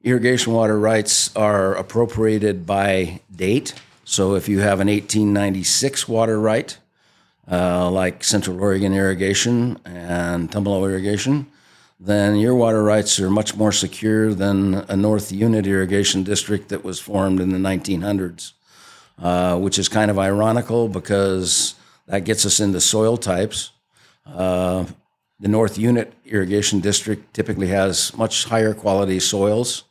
irrigation 0.06 0.54
water 0.54 0.80
rights 0.80 1.36
are 1.36 1.74
appropriated 1.74 2.66
by 2.66 3.20
date. 3.36 3.74
So 4.06 4.36
if 4.36 4.48
you 4.48 4.60
have 4.60 4.80
an 4.80 4.88
1896 4.88 6.08
water 6.08 6.40
right, 6.40 6.78
uh, 7.52 7.90
like 7.90 8.24
Central 8.24 8.62
Oregon 8.62 8.94
Irrigation 8.94 9.80
and 9.84 10.50
Tumalo 10.52 10.88
Irrigation, 10.88 11.48
then 12.00 12.36
your 12.36 12.54
water 12.54 12.84
rights 12.84 13.20
are 13.20 13.32
much 13.32 13.56
more 13.56 13.72
secure 13.72 14.34
than 14.34 14.76
a 14.90 14.96
North 14.96 15.32
Unit 15.32 15.66
Irrigation 15.66 16.24
District 16.24 16.70
that 16.70 16.84
was 16.84 17.00
formed 17.00 17.40
in 17.40 17.50
the 17.50 17.58
1900s, 17.58 18.54
uh, 19.20 19.58
which 19.58 19.80
is 19.80 19.90
kind 19.90 20.12
of 20.12 20.20
ironical 20.20 20.88
because 20.88 21.74
that 22.06 22.26
gets 22.26 22.46
us 22.46 22.60
into 22.60 22.80
soil 22.80 23.18
types. 23.18 23.72
Uh, 24.26 24.86
the 25.40 25.48
North 25.48 25.78
Unit 25.78 26.14
Irrigation 26.26 26.80
District 26.80 27.34
typically 27.34 27.68
has 27.68 28.16
much 28.18 28.46
higher 28.46 28.74
quality 28.74 29.20
soils, 29.20 29.84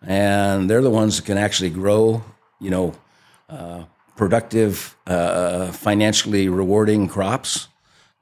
and 0.00 0.70
they're 0.70 0.82
the 0.82 0.90
ones 0.90 1.16
that 1.16 1.26
can 1.26 1.38
actually 1.38 1.70
grow, 1.70 2.22
you 2.60 2.70
know, 2.70 2.94
uh, 3.48 3.84
productive, 4.16 4.96
uh, 5.06 5.72
financially 5.72 6.48
rewarding 6.48 7.08
crops. 7.08 7.68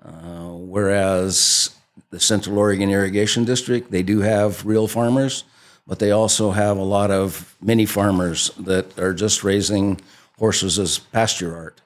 Uh, 0.04 0.50
whereas 0.52 1.70
the 2.11 2.20
Central 2.20 2.58
Oregon 2.58 2.90
Irrigation 2.90 3.44
District, 3.44 3.90
they 3.90 4.02
do 4.02 4.20
have 4.20 4.64
real 4.66 4.87
farmers, 4.88 5.44
but 5.87 5.99
they 5.99 6.11
also 6.11 6.50
have 6.50 6.76
a 6.76 6.82
lot 6.82 7.11
of 7.11 7.56
mini 7.61 7.87
farmers 7.87 8.50
that 8.58 8.99
are 8.99 9.14
just 9.14 9.44
raising 9.44 10.00
horses 10.38 10.78
as 10.78 10.99
pasture 10.99 11.54
art. 11.56 11.80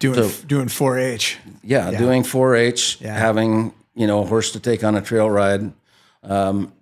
Doing 0.00 0.30
doing 0.46 0.68
4-H. 0.68 1.38
yeah, 1.64 1.90
doing 1.90 2.22
4-H, 2.22 2.98
Yeah. 3.00 3.18
having 3.18 3.72
you 3.94 4.06
know 4.06 4.22
a 4.22 4.26
horse 4.26 4.52
to 4.52 4.60
take 4.60 4.84
on 4.84 4.94
a 4.96 5.00
trail 5.02 5.28
ride. 5.28 5.72
Um, 6.22 6.72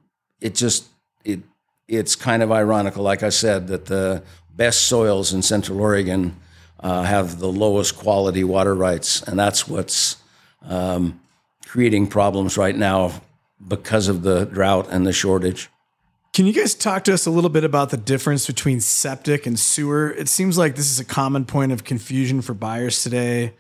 it 0.40 0.54
just 0.54 0.85
it 1.25 1.40
it's 1.88 2.14
kind 2.14 2.42
of 2.42 2.52
ironical, 2.52 3.02
like 3.02 3.23
I 3.23 3.30
said, 3.30 3.68
that 3.68 3.87
the 3.87 4.23
best 4.54 4.82
soils 4.87 5.32
in 5.32 5.42
Central 5.42 5.80
Oregon 5.80 6.37
uh, 6.80 7.04
have 7.04 7.38
the 7.38 7.49
lowest 7.50 7.96
quality 7.96 8.44
water 8.44 8.75
rights, 8.75 9.23
and 9.23 9.38
that's 9.38 9.66
what's 9.66 10.16
um, 10.68 11.20
creating 11.66 12.08
problems 12.08 12.58
right 12.58 12.76
now 12.76 13.23
because 13.66 14.08
of 14.08 14.23
the 14.23 14.44
drought 14.44 14.88
and 14.90 15.06
the 15.06 15.12
shortage. 15.12 15.70
Can 16.37 16.45
you 16.45 16.52
guys 16.52 16.75
talk 16.75 17.05
to 17.05 17.14
us 17.14 17.25
a 17.25 17.31
little 17.31 17.49
bit 17.49 17.64
about 17.64 17.88
the 17.88 17.97
difference 17.97 18.47
between 18.47 18.78
septic 18.81 19.47
and 19.47 19.59
sewer? 19.59 20.11
It 20.11 20.28
seems 20.28 20.59
like 20.59 20.76
this 20.76 20.90
is 20.90 21.00
a 21.00 21.05
common 21.07 21.47
point 21.47 21.73
of 21.73 21.83
confusion 21.83 22.43
for 22.43 22.52
buyers 22.52 23.02
today. 23.02 23.55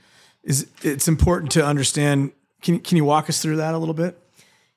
Is 0.44 0.66
it's 0.82 1.08
important 1.08 1.52
to 1.52 1.64
understand? 1.64 2.32
Can 2.60 2.78
can 2.80 2.98
you 2.98 3.04
walk 3.06 3.30
us 3.30 3.40
through 3.40 3.56
that 3.56 3.72
a 3.72 3.78
little 3.78 3.94
bit? 3.94 4.20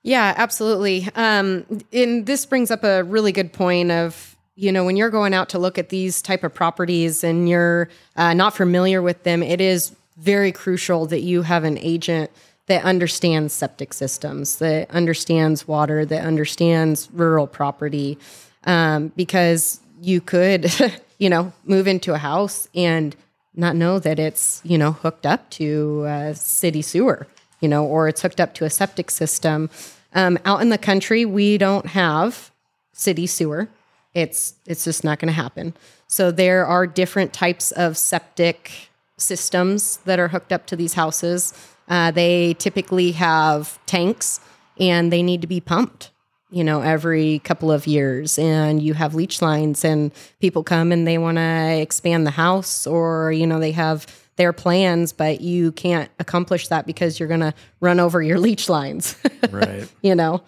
Yeah, 0.02 0.34
absolutely. 0.38 1.10
Um, 1.14 1.66
and 1.92 2.26
this 2.26 2.46
brings 2.46 2.72
up 2.72 2.86
a 2.86 3.04
really 3.04 3.34
good 3.34 3.52
point 3.52 3.92
of, 3.92 4.38
you 4.56 4.72
know 4.72 4.86
when 4.86 4.96
you're 4.96 5.10
going 5.10 5.34
out 5.34 5.50
to 5.50 5.60
look 5.60 5.78
at 5.78 5.90
these 5.90 6.22
type 6.22 6.46
of 6.46 6.54
properties 6.54 7.22
and 7.26 7.50
you're 7.50 7.90
uh, 8.16 8.34
not 8.34 8.56
familiar 8.56 9.02
with 9.02 9.24
them 9.24 9.42
it 9.44 9.62
is 9.62 9.96
very 10.18 10.52
crucial 10.52 11.06
that 11.06 11.22
you 11.22 11.44
have 11.44 11.64
an 11.64 11.78
agent 11.78 12.30
that 12.70 12.84
understands 12.86 13.54
septic 13.54 13.94
systems 13.94 14.58
that 14.60 14.90
understands 14.92 15.68
water 15.68 16.06
that 16.06 16.24
understands 16.24 17.10
rural 17.12 17.46
property 17.46 18.18
um, 18.64 19.10
because 19.18 19.82
you 20.02 20.22
could 20.22 20.72
you 21.18 21.30
know 21.30 21.52
move 21.66 21.88
into 21.88 22.14
a 22.14 22.18
house 22.18 22.70
and 22.74 23.16
not 23.56 23.76
know 23.76 24.00
that 24.00 24.18
it's 24.18 24.62
you 24.64 24.78
know 24.78 24.94
hooked 24.94 25.26
up 25.26 25.50
to 25.50 26.06
a 26.06 26.34
city 26.34 26.82
sewer 26.82 27.28
you 27.60 27.68
know 27.68 27.86
or 27.86 28.08
it's 28.08 28.22
hooked 28.22 28.40
up 28.40 28.54
to 28.54 28.64
a 28.64 28.70
septic 28.70 29.12
system 29.12 29.70
um, 30.14 30.40
out 30.46 30.62
in 30.62 30.70
the 30.70 30.78
country 30.78 31.26
we 31.26 31.58
don't 31.58 31.88
have 31.88 32.52
city 32.94 33.28
sewer 33.28 33.68
it's 34.14 34.56
it's 34.66 34.84
just 34.84 35.04
not 35.04 35.20
going 35.20 35.28
to 35.28 35.34
happen. 35.34 35.74
So 36.08 36.32
there 36.32 36.66
are 36.66 36.88
different 36.88 37.34
types 37.34 37.72
of 37.72 37.98
septic 37.98 38.90
systems 39.18 39.98
that 40.06 40.20
are 40.20 40.30
hooked 40.30 40.52
up 40.52 40.66
to 40.68 40.76
these 40.76 40.94
houses. 40.94 41.54
Uh, 41.90 42.12
they 42.12 42.54
typically 42.54 43.12
have 43.12 43.84
tanks 43.88 44.40
and 44.80 45.12
they 45.12 45.24
need 45.24 45.42
to 45.42 45.48
be 45.48 45.60
pumped 45.60 46.12
you 46.52 46.64
know 46.64 46.82
every 46.82 47.40
couple 47.40 47.72
of 47.72 47.86
years 47.86 48.40
and 48.40 48.82
you 48.82 48.94
have 48.94 49.14
leach 49.14 49.42
lines 49.42 49.84
and 49.84 50.12
people 50.40 50.64
come 50.64 50.92
and 50.92 51.06
they 51.06 51.18
want 51.18 51.38
to 51.38 51.80
expand 51.82 52.26
the 52.26 52.32
house 52.32 52.88
or 52.88 53.32
you 53.32 53.46
know 53.46 53.60
they 53.60 53.72
have 53.72 54.06
their 54.36 54.52
plans 54.54 55.12
but 55.14 55.42
you 55.42 55.72
can't 55.74 56.10
accomplish 56.20 56.68
that 56.70 56.86
because 56.88 57.20
you're 57.20 57.28
going 57.28 57.40
to 57.42 57.54
run 57.82 58.00
over 58.00 58.22
your 58.22 58.40
leach 58.48 58.70
lines 58.70 59.16
Right. 59.52 59.88
you 60.02 60.16
know 60.16 60.42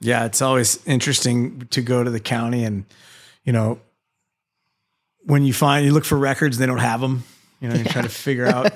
Yeah, 0.00 0.24
it's 0.26 0.42
always 0.42 0.78
interesting 0.86 1.66
to 1.70 1.80
go 1.82 2.04
to 2.04 2.10
the 2.10 2.20
county 2.20 2.64
and, 2.64 2.84
you 3.44 3.52
know, 3.52 3.80
when 5.24 5.42
you 5.42 5.52
find 5.52 5.84
you 5.86 5.92
look 5.92 6.04
for 6.04 6.18
records, 6.18 6.58
they 6.58 6.66
don't 6.66 6.78
have 6.78 7.00
them. 7.00 7.24
You 7.60 7.68
know, 7.68 7.74
you 7.76 7.84
try 7.84 8.02
to 8.02 8.08
figure 8.08 8.46
out 8.54 8.70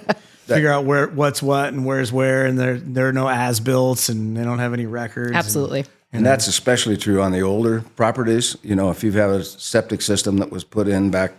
figure 0.56 0.72
out 0.72 0.84
where 0.84 1.08
what's 1.08 1.42
what 1.42 1.68
and 1.68 1.84
where's 1.84 2.12
where, 2.12 2.46
and 2.46 2.58
there 2.58 2.78
there 2.78 3.08
are 3.08 3.12
no 3.12 3.28
as 3.28 3.60
built, 3.60 4.08
and 4.08 4.36
they 4.36 4.44
don't 4.44 4.58
have 4.58 4.72
any 4.72 4.86
records. 4.86 5.32
absolutely 5.32 5.84
And 6.12 6.26
that's 6.26 6.48
especially 6.48 6.96
true 6.96 7.22
on 7.22 7.32
the 7.32 7.42
older 7.42 7.82
properties. 7.96 8.56
You 8.62 8.74
know, 8.74 8.90
if 8.90 9.04
you 9.04 9.12
have 9.12 9.30
a 9.30 9.44
septic 9.44 10.02
system 10.02 10.38
that 10.38 10.50
was 10.50 10.64
put 10.64 10.88
in 10.88 11.10
back 11.10 11.30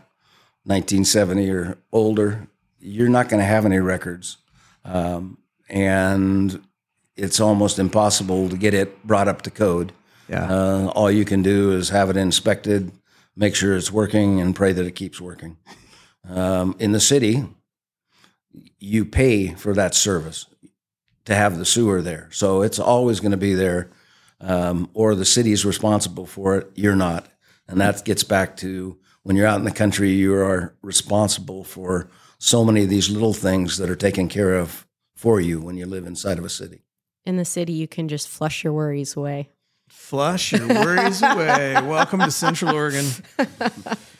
1970 0.63 1.49
or 1.49 1.77
older, 1.91 2.47
you're 2.79 3.09
not 3.09 3.27
going 3.27 3.41
to 3.41 3.45
have 3.45 3.65
any 3.65 3.79
records. 3.79 4.37
Um, 4.85 5.37
and 5.69 6.61
it's 7.15 7.39
almost 7.39 7.79
impossible 7.79 8.49
to 8.49 8.57
get 8.57 8.73
it 8.73 9.05
brought 9.05 9.27
up 9.27 9.41
to 9.43 9.51
code. 9.51 9.91
Yeah. 10.29 10.45
Uh, 10.49 10.87
all 10.95 11.11
you 11.11 11.25
can 11.25 11.41
do 11.41 11.73
is 11.73 11.89
have 11.89 12.09
it 12.09 12.15
inspected, 12.15 12.91
make 13.35 13.55
sure 13.55 13.75
it's 13.75 13.91
working, 13.91 14.39
and 14.39 14.55
pray 14.55 14.71
that 14.71 14.85
it 14.85 14.95
keeps 14.95 15.19
working. 15.19 15.57
Um, 16.29 16.75
in 16.79 16.93
the 16.93 16.99
city, 16.99 17.43
you 18.81 19.05
pay 19.05 19.53
for 19.53 19.73
that 19.73 19.95
service 19.95 20.47
to 21.25 21.35
have 21.35 21.57
the 21.57 21.65
sewer 21.65 22.01
there. 22.01 22.27
So 22.31 22.61
it's 22.63 22.79
always 22.79 23.19
going 23.21 23.31
to 23.31 23.37
be 23.37 23.53
there, 23.53 23.91
um, 24.41 24.89
or 24.93 25.15
the 25.15 25.23
city 25.23 25.51
is 25.53 25.63
responsible 25.63 26.25
for 26.25 26.57
it. 26.57 26.71
You're 26.75 26.95
not. 26.95 27.27
And 27.67 27.79
that 27.79 28.03
gets 28.03 28.23
back 28.23 28.57
to 28.57 28.97
when 29.23 29.35
you're 29.37 29.47
out 29.47 29.59
in 29.59 29.65
the 29.65 29.71
country, 29.71 30.09
you 30.11 30.33
are 30.33 30.75
responsible 30.81 31.63
for 31.63 32.09
so 32.39 32.65
many 32.65 32.83
of 32.83 32.89
these 32.89 33.09
little 33.09 33.33
things 33.33 33.77
that 33.77 33.89
are 33.89 33.95
taken 33.95 34.27
care 34.27 34.55
of 34.55 34.87
for 35.15 35.39
you 35.39 35.61
when 35.61 35.77
you 35.77 35.85
live 35.85 36.07
inside 36.07 36.39
of 36.39 36.43
a 36.43 36.49
city. 36.49 36.81
in 37.23 37.37
the 37.37 37.45
city 37.45 37.71
you 37.73 37.87
can 37.87 38.07
just 38.07 38.27
flush 38.27 38.63
your 38.63 38.73
worries 38.73 39.15
away 39.15 39.47
Flush 39.89 40.53
your 40.53 40.67
worries 40.67 41.21
away. 41.21 41.73
Welcome 41.83 42.21
to 42.21 42.31
Central 42.31 42.73
Oregon. 42.73 43.05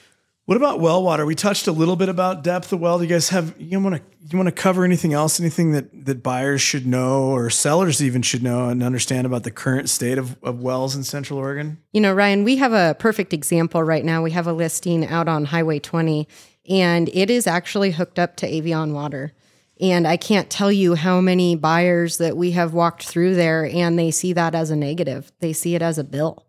What 0.52 0.58
about 0.58 0.82
well 0.82 1.02
water? 1.02 1.26
We 1.26 1.34
touched 1.34 1.68
a 1.68 1.72
little 1.72 1.96
bit 1.96 2.10
about 2.10 2.44
depth 2.44 2.74
of 2.74 2.82
well. 2.82 2.98
Do 2.98 3.06
you 3.06 3.10
guys 3.10 3.30
have 3.30 3.56
you 3.58 3.80
want 3.80 3.96
to 3.96 4.02
you 4.30 4.38
want 4.38 4.48
to 4.48 4.52
cover 4.52 4.84
anything 4.84 5.14
else? 5.14 5.40
Anything 5.40 5.72
that 5.72 6.04
that 6.04 6.22
buyers 6.22 6.60
should 6.60 6.86
know 6.86 7.24
or 7.24 7.50
sellers 7.50 8.04
even 8.04 8.22
should 8.22 8.44
know 8.44 8.68
and 8.68 8.84
understand 8.84 9.26
about 9.26 9.44
the 9.44 9.52
current 9.52 9.90
state 9.90 10.18
of, 10.18 10.36
of 10.44 10.60
wells 10.60 10.94
in 10.94 11.06
Central 11.06 11.40
Oregon? 11.40 11.78
You 11.94 12.02
know, 12.02 12.14
Ryan, 12.14 12.44
we 12.44 12.58
have 12.58 12.74
a 12.74 12.98
perfect 13.00 13.32
example 13.32 13.82
right 13.82 14.04
now. 14.04 14.22
We 14.22 14.32
have 14.32 14.46
a 14.46 14.52
listing 14.52 15.08
out 15.08 15.30
on 15.30 15.46
Highway 15.46 15.80
20, 15.80 16.28
and 16.68 17.08
it 17.14 17.30
is 17.30 17.48
actually 17.48 17.92
hooked 17.92 18.20
up 18.20 18.36
to 18.36 18.46
Avion 18.46 18.92
water. 18.92 19.32
And 19.80 20.06
I 20.06 20.18
can't 20.18 20.50
tell 20.50 20.70
you 20.70 20.96
how 20.96 21.22
many 21.22 21.56
buyers 21.56 22.18
that 22.18 22.36
we 22.36 22.52
have 22.52 22.74
walked 22.74 23.04
through 23.04 23.36
there 23.36 23.64
and 23.64 23.98
they 23.98 24.12
see 24.12 24.34
that 24.34 24.54
as 24.54 24.70
a 24.70 24.76
negative. 24.76 25.32
They 25.40 25.54
see 25.54 25.76
it 25.76 25.82
as 25.82 25.98
a 25.98 26.04
bill. 26.04 26.46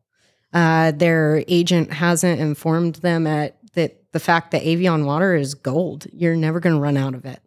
Uh, 0.52 0.90
their 0.90 1.44
agent 1.46 1.92
hasn't 1.92 2.40
informed 2.40 2.96
them 2.96 3.28
at 3.28 3.61
the 4.12 4.20
fact 4.20 4.52
that 4.52 4.62
Avion 4.62 5.04
water 5.04 5.34
is 5.34 5.54
gold. 5.54 6.06
You're 6.12 6.36
never 6.36 6.60
going 6.60 6.74
to 6.74 6.80
run 6.80 6.96
out 6.96 7.14
of 7.14 7.24
it. 7.24 7.40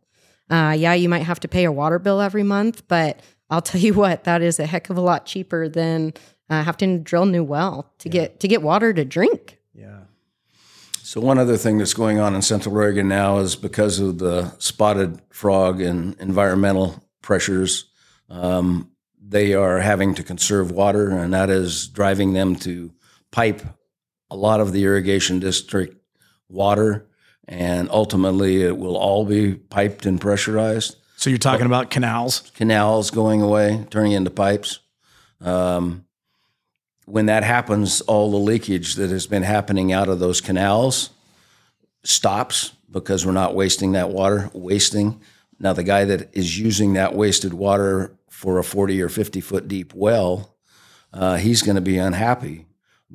Uh, 0.50 0.76
yeah, 0.78 0.94
you 0.94 1.10
might 1.10 1.24
have 1.24 1.40
to 1.40 1.48
pay 1.48 1.64
a 1.64 1.72
water 1.72 1.98
bill 1.98 2.22
every 2.22 2.44
month, 2.44 2.88
but 2.88 3.22
I'll 3.50 3.62
tell 3.62 3.82
you 3.82 3.94
what, 3.94 4.24
that 4.26 4.42
is 4.42 4.60
a 4.60 4.66
heck 4.66 4.90
of 4.90 4.98
a 4.98 5.02
lot 5.02 5.26
cheaper 5.26 5.70
than 5.70 6.14
uh, 6.50 6.64
having 6.64 6.98
to 6.98 7.04
drill 7.04 7.24
a 7.24 7.28
new 7.28 7.44
well 7.44 7.92
to 8.00 8.10
get 8.10 8.40
to 8.42 8.48
get 8.48 8.62
water 8.62 8.94
to 8.94 9.06
drink. 9.06 9.60
Yeah. 9.74 10.02
So 11.02 11.22
one 11.22 11.38
other 11.38 11.58
thing 11.58 11.78
that's 11.78 11.94
going 11.94 12.20
on 12.20 12.36
in 12.36 12.42
Central 12.42 12.76
Oregon 12.76 13.08
now 13.08 13.38
is 13.38 13.56
because 13.56 14.00
of 14.00 14.18
the 14.18 14.52
spotted 14.58 15.22
frog 15.30 15.80
and 15.80 16.20
environmental 16.20 17.04
pressures, 17.22 17.86
um, 18.30 18.92
they 19.22 19.54
are 19.54 19.80
having 19.80 20.16
to 20.16 20.24
conserve 20.24 20.72
water, 20.72 21.10
and 21.10 21.34
that 21.34 21.50
is 21.50 21.88
driving 21.88 22.34
them 22.34 22.56
to 22.58 22.92
pipe 23.32 23.62
a 24.32 24.36
lot 24.36 24.60
of 24.60 24.72
the 24.72 24.84
irrigation 24.84 25.40
district 25.40 25.96
water, 26.50 27.08
and 27.48 27.90
ultimately 27.92 28.64
it 28.64 28.78
will 28.78 28.98
all 28.98 29.26
be 29.26 29.56
piped 29.56 30.06
and 30.06 30.20
pressurized. 30.20 30.96
So 31.18 31.30
you're 31.30 31.40
talking 31.40 31.66
about 31.66 31.90
canals. 31.90 32.52
Canals 32.56 33.12
going 33.12 33.42
away, 33.42 33.86
turning 33.90 34.12
into 34.12 34.30
pipes. 34.30 34.80
Um, 35.42 36.06
when 37.06 37.28
that 37.28 37.44
happens, 37.44 38.02
all 38.02 38.32
the 38.32 38.38
leakage 38.38 38.96
that 38.96 39.12
has 39.12 39.28
been 39.28 39.44
happening 39.44 39.94
out 39.94 40.10
of 40.10 40.20
those 40.20 40.42
canals 40.42 41.12
stops 42.04 42.74
because 42.92 43.26
we're 43.26 43.32
not 43.32 43.56
wasting 43.56 43.94
that 43.94 44.10
water. 44.10 44.50
Wasting. 44.54 45.22
Now, 45.60 45.74
the 45.74 45.84
guy 45.84 46.06
that 46.06 46.36
is 46.36 46.60
using 46.60 46.94
that 46.94 47.16
wasted 47.16 47.54
water 47.54 48.16
for 48.30 48.60
a 48.60 48.64
40 48.64 49.02
or 49.02 49.10
50 49.10 49.40
foot 49.42 49.68
deep 49.68 49.94
well, 49.94 50.56
uh, 51.14 51.38
he's 51.38 51.62
going 51.62 51.76
to 51.76 51.82
be 51.82 51.98
unhappy. 51.98 52.66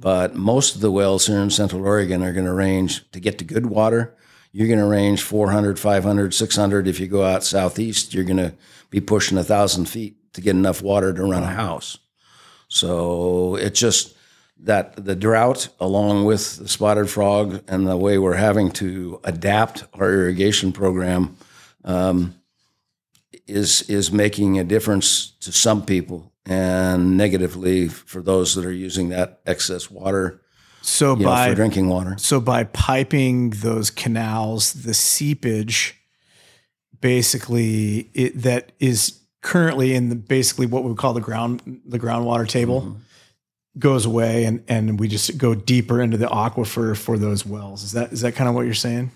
But 0.00 0.35
most 0.35 0.75
of 0.75 0.80
the 0.80 0.90
wells 0.90 1.26
here 1.26 1.40
in 1.40 1.50
Central 1.50 1.85
Oregon 1.85 2.23
are 2.23 2.33
going 2.33 2.47
to 2.47 2.54
range 2.54 3.09
to 3.12 3.21
get 3.21 3.37
to 3.38 3.45
good 3.45 3.66
water. 3.66 4.16
You're 4.50 4.66
going 4.66 4.78
to 4.78 4.87
range 4.87 5.23
400, 5.23 5.78
500, 5.78 6.33
600. 6.33 6.88
If 6.88 6.99
you 6.99 7.07
go 7.07 7.23
out 7.23 7.45
southeast, 7.45 8.14
you're 8.14 8.25
going 8.25 8.38
to 8.38 8.54
be 8.88 9.00
pushing 9.02 9.37
a 9.37 9.45
thousand 9.45 9.90
feet 9.90 10.16
to 10.33 10.40
get 10.40 10.57
enough 10.57 10.80
water 10.80 11.12
to 11.12 11.23
run 11.23 11.42
a 11.42 11.49
house. 11.49 11.99
So 12.69 13.57
it's 13.57 13.78
just 13.78 14.16
that 14.61 15.04
the 15.04 15.14
drought, 15.14 15.69
along 15.78 16.25
with 16.25 16.57
the 16.57 16.69
spotted 16.69 17.11
frog, 17.11 17.62
and 17.69 17.87
the 17.87 17.97
way 17.97 18.16
we're 18.16 18.35
having 18.35 18.71
to 18.73 19.21
adapt 19.23 19.85
our 19.92 20.11
irrigation 20.11 20.73
program, 20.73 21.37
um, 21.85 22.37
is 23.47 23.83
is 23.83 24.11
making 24.11 24.59
a 24.59 24.64
difference 24.64 25.33
to 25.40 25.52
some 25.52 25.85
people 25.85 26.29
and 26.47 27.16
negatively 27.16 27.88
for 27.88 28.23
those 28.23 28.54
that 28.54 28.64
are 28.64 28.73
using 28.73 29.11
that 29.11 29.40
excess 29.47 29.90
water 29.90 30.40
So 30.82 31.14
know, 31.14 31.25
by 31.26 31.50
for 31.50 31.54
drinking 31.54 31.88
water. 31.88 32.16
So 32.18 32.40
by 32.40 32.64
piping 32.64 33.50
those 33.50 33.90
canals, 33.90 34.73
the 34.73 34.94
seepage 34.94 35.97
basically 37.00 38.11
it, 38.14 38.42
that 38.42 38.73
is 38.78 39.20
currently 39.42 39.94
in 39.94 40.09
the 40.11 40.16
basically 40.16 40.66
what 40.66 40.85
we 40.85 40.94
call 40.94 41.12
the 41.12 41.20
ground 41.20 41.80
the 41.87 41.99
groundwater 41.99 42.47
table 42.47 42.82
mm-hmm. 42.82 42.99
goes 43.78 44.04
away 44.04 44.44
and 44.44 44.62
and 44.68 45.00
we 45.00 45.09
just 45.09 45.38
go 45.38 45.54
deeper 45.54 46.00
into 46.00 46.16
the 46.16 46.26
aquifer 46.26 46.97
for 46.97 47.18
those 47.18 47.47
wells. 47.47 47.82
Is 47.82 47.92
that 47.92 48.12
is 48.12 48.20
that 48.20 48.35
kind 48.35 48.49
of 48.49 48.54
what 48.54 48.62
you're 48.62 48.75
saying? 48.75 49.12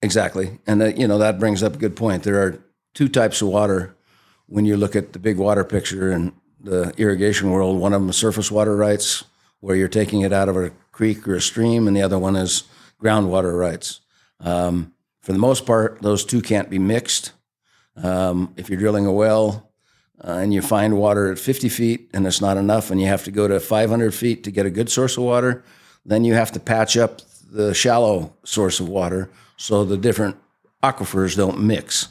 Exactly, 0.00 0.58
and 0.66 0.80
that, 0.80 0.96
you 0.96 1.08
know 1.08 1.18
that 1.18 1.38
brings 1.38 1.62
up 1.62 1.74
a 1.74 1.78
good 1.78 1.96
point. 1.96 2.22
There 2.22 2.40
are 2.42 2.62
two 2.94 3.08
types 3.08 3.42
of 3.42 3.48
water 3.48 3.96
when 4.46 4.64
you 4.64 4.76
look 4.76 4.96
at 4.96 5.12
the 5.12 5.18
big 5.18 5.36
water 5.36 5.64
picture 5.64 6.10
in 6.10 6.32
the 6.60 6.92
irrigation 6.96 7.50
world. 7.50 7.78
One 7.78 7.92
of 7.92 8.00
them 8.00 8.10
is 8.10 8.16
surface 8.16 8.50
water 8.50 8.76
rights, 8.76 9.24
where 9.60 9.76
you're 9.76 9.88
taking 9.88 10.22
it 10.22 10.32
out 10.32 10.48
of 10.48 10.56
a 10.56 10.70
creek 10.92 11.26
or 11.26 11.34
a 11.34 11.40
stream, 11.40 11.86
and 11.86 11.96
the 11.96 12.02
other 12.02 12.18
one 12.18 12.36
is 12.36 12.64
groundwater 13.02 13.58
rights. 13.58 14.00
Um, 14.40 14.92
for 15.20 15.32
the 15.32 15.38
most 15.38 15.66
part, 15.66 16.00
those 16.02 16.24
two 16.24 16.40
can't 16.40 16.70
be 16.70 16.78
mixed. 16.78 17.32
Um, 17.96 18.54
if 18.56 18.70
you're 18.70 18.78
drilling 18.78 19.06
a 19.06 19.12
well 19.12 19.70
uh, 20.22 20.32
and 20.32 20.54
you 20.54 20.62
find 20.62 20.96
water 20.96 21.32
at 21.32 21.38
50 21.38 21.68
feet 21.68 22.10
and 22.14 22.26
it's 22.26 22.40
not 22.40 22.56
enough, 22.56 22.90
and 22.90 23.00
you 23.00 23.06
have 23.08 23.24
to 23.24 23.30
go 23.30 23.48
to 23.48 23.60
500 23.60 24.14
feet 24.14 24.44
to 24.44 24.50
get 24.50 24.66
a 24.66 24.70
good 24.70 24.88
source 24.88 25.16
of 25.16 25.24
water, 25.24 25.64
then 26.04 26.24
you 26.24 26.34
have 26.34 26.52
to 26.52 26.60
patch 26.60 26.96
up 26.96 27.20
the 27.50 27.74
shallow 27.74 28.32
source 28.44 28.80
of 28.80 28.88
water 28.88 29.30
so 29.56 29.84
the 29.84 29.96
different 29.96 30.36
aquifers 30.82 31.36
don't 31.36 31.60
mix. 31.60 32.08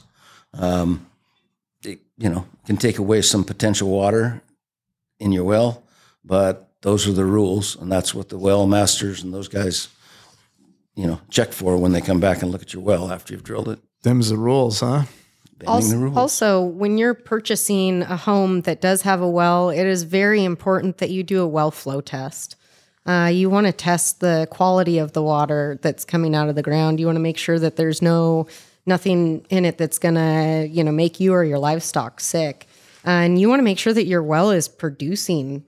Um, 0.54 1.08
you 2.18 2.30
know, 2.30 2.46
can 2.66 2.78
take 2.78 2.98
away 2.98 3.22
some 3.22 3.44
potential 3.44 3.90
water 3.90 4.42
in 5.20 5.32
your 5.32 5.44
well, 5.44 5.84
but 6.24 6.70
those 6.82 7.08
are 7.08 7.14
the 7.14 7.26
rules, 7.26 7.76
and 7.76 7.92
that's 7.92 8.14
what 8.14 8.30
the 8.30 8.38
well 8.38 8.68
masters 8.68 9.24
and 9.24 9.34
those 9.34 9.48
guys, 9.48 9.88
you 10.96 11.08
know, 11.08 11.20
check 11.30 11.52
for 11.52 11.78
when 11.78 11.92
they 11.92 12.02
come 12.02 12.20
back 12.20 12.42
and 12.42 12.52
look 12.52 12.62
at 12.62 12.74
your 12.74 12.84
well 12.84 13.12
after 13.12 13.34
you've 13.34 13.44
drilled 13.44 13.70
it. 13.70 13.80
Them's 14.04 14.30
the 14.30 14.38
rules, 14.38 14.80
huh? 14.82 15.04
Bending 15.60 15.66
the 15.66 15.72
Also, 15.72 15.98
rules. 15.98 16.18
also, 16.18 16.62
when 16.64 16.98
you're 17.00 17.16
purchasing 17.16 18.04
a 18.04 18.16
home 18.18 18.62
that 18.62 18.80
does 18.80 19.02
have 19.02 19.22
a 19.22 19.30
well, 19.30 19.70
it 19.72 19.86
is 19.88 20.04
very 20.04 20.44
important 20.44 21.00
that 21.00 21.10
you 21.10 21.24
do 21.24 21.42
a 21.42 21.48
well 21.48 21.72
flow 21.72 22.00
test. 22.02 22.56
Uh, 23.08 23.32
you 23.34 23.50
want 23.50 23.66
to 23.66 23.72
test 23.72 24.20
the 24.20 24.48
quality 24.52 24.98
of 25.00 25.14
the 25.14 25.24
water 25.24 25.80
that's 25.82 26.04
coming 26.06 26.36
out 26.36 26.50
of 26.50 26.56
the 26.56 26.62
ground. 26.62 27.00
You 27.00 27.06
want 27.06 27.16
to 27.16 27.22
make 27.22 27.38
sure 27.38 27.58
that 27.58 27.76
there's 27.78 28.02
no 28.02 28.48
nothing 28.88 29.46
in 29.50 29.66
it 29.66 29.78
that's 29.78 30.00
gonna 30.00 30.66
you 30.70 30.84
know 30.84 30.92
make 30.92 31.20
you 31.20 31.34
or 31.34 31.44
your 31.44 31.60
livestock 31.60 32.20
sick, 32.20 32.68
and 33.04 33.40
you 33.40 33.50
want 33.50 33.60
to 33.60 33.64
make 33.64 33.80
sure 33.80 33.94
that 33.94 34.06
your 34.06 34.24
well 34.24 34.52
is 34.52 34.68
producing 34.68 35.66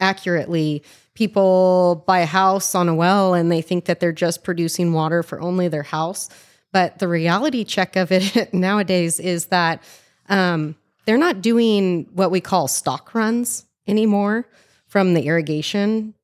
accurately. 0.00 0.82
People 1.14 2.04
buy 2.06 2.20
a 2.20 2.26
house 2.26 2.74
on 2.74 2.88
a 2.88 2.94
well 2.94 3.34
and 3.34 3.52
they 3.52 3.62
think 3.62 3.84
that 3.84 4.00
they're 4.00 4.12
just 4.12 4.42
producing 4.44 4.92
water 4.92 5.22
for 5.22 5.40
only 5.40 5.68
their 5.68 5.82
house. 5.82 6.28
But 6.72 6.98
the 6.98 7.08
reality 7.08 7.64
check 7.64 7.96
of 7.96 8.10
it 8.10 8.52
nowadays 8.54 9.20
is 9.20 9.46
that 9.46 9.82
um, 10.28 10.74
they're 11.04 11.18
not 11.18 11.42
doing 11.42 12.08
what 12.12 12.30
we 12.30 12.40
call 12.40 12.68
stock 12.68 13.14
runs 13.14 13.66
anymore 13.86 14.48
from 14.86 15.14
the 15.14 15.26
irrigation 15.26 16.14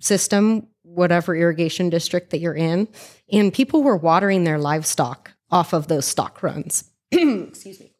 system, 0.00 0.66
whatever 0.82 1.36
irrigation 1.36 1.90
district 1.90 2.30
that 2.30 2.38
you're 2.38 2.54
in. 2.54 2.88
And 3.30 3.52
people 3.52 3.82
were 3.82 3.96
watering 3.96 4.44
their 4.44 4.58
livestock 4.58 5.32
off 5.50 5.72
of 5.72 5.88
those 5.88 6.06
stock 6.06 6.42
runs. 6.42 6.84
Excuse 7.12 7.80
me. 7.80 7.92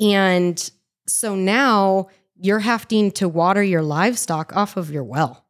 And 0.00 0.70
so 1.06 1.34
now 1.34 2.08
you're 2.36 2.60
having 2.60 3.10
to 3.12 3.28
water 3.28 3.62
your 3.62 3.82
livestock 3.82 4.54
off 4.56 4.76
of 4.76 4.90
your 4.90 5.04
well. 5.04 5.44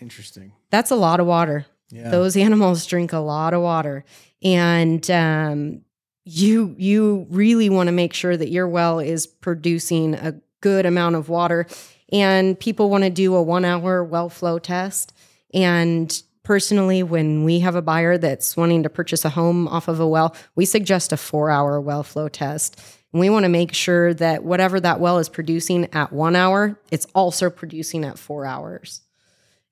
Interesting. 0.00 0.52
That's 0.70 0.90
a 0.90 0.96
lot 0.96 1.20
of 1.20 1.26
water. 1.26 1.66
Yeah. 1.88 2.10
Those 2.10 2.36
animals 2.36 2.84
drink 2.86 3.12
a 3.12 3.18
lot 3.18 3.54
of 3.54 3.62
water, 3.62 4.04
and 4.42 5.08
um, 5.08 5.82
you 6.24 6.74
you 6.76 7.26
really 7.30 7.70
want 7.70 7.86
to 7.86 7.92
make 7.92 8.12
sure 8.12 8.36
that 8.36 8.50
your 8.50 8.66
well 8.66 8.98
is 8.98 9.26
producing 9.26 10.14
a 10.14 10.34
good 10.60 10.84
amount 10.84 11.14
of 11.14 11.28
water. 11.28 11.66
And 12.12 12.58
people 12.58 12.90
want 12.90 13.04
to 13.04 13.10
do 13.10 13.34
a 13.34 13.42
one 13.42 13.64
hour 13.64 14.02
well 14.02 14.28
flow 14.28 14.58
test. 14.58 15.12
And 15.54 16.22
personally, 16.46 17.02
when 17.02 17.42
we 17.42 17.58
have 17.58 17.74
a 17.74 17.82
buyer 17.82 18.16
that's 18.16 18.56
wanting 18.56 18.84
to 18.84 18.88
purchase 18.88 19.24
a 19.24 19.30
home 19.30 19.66
off 19.66 19.88
of 19.88 19.98
a 19.98 20.06
well, 20.06 20.34
we 20.54 20.64
suggest 20.64 21.12
a 21.12 21.16
four 21.16 21.50
hour 21.50 21.80
well 21.80 22.04
flow 22.04 22.28
test. 22.28 22.80
And 23.12 23.20
we 23.20 23.28
want 23.28 23.42
to 23.42 23.48
make 23.48 23.74
sure 23.74 24.14
that 24.14 24.44
whatever 24.44 24.78
that 24.78 25.00
well 25.00 25.18
is 25.18 25.28
producing 25.28 25.92
at 25.92 26.12
one 26.12 26.36
hour, 26.36 26.78
it's 26.92 27.06
also 27.16 27.50
producing 27.50 28.04
at 28.04 28.16
four 28.16 28.46
hours. 28.46 29.00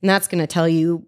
And 0.03 0.11
that's 0.11 0.27
going 0.27 0.41
to 0.41 0.49
tell 0.49 0.69
you, 0.69 1.07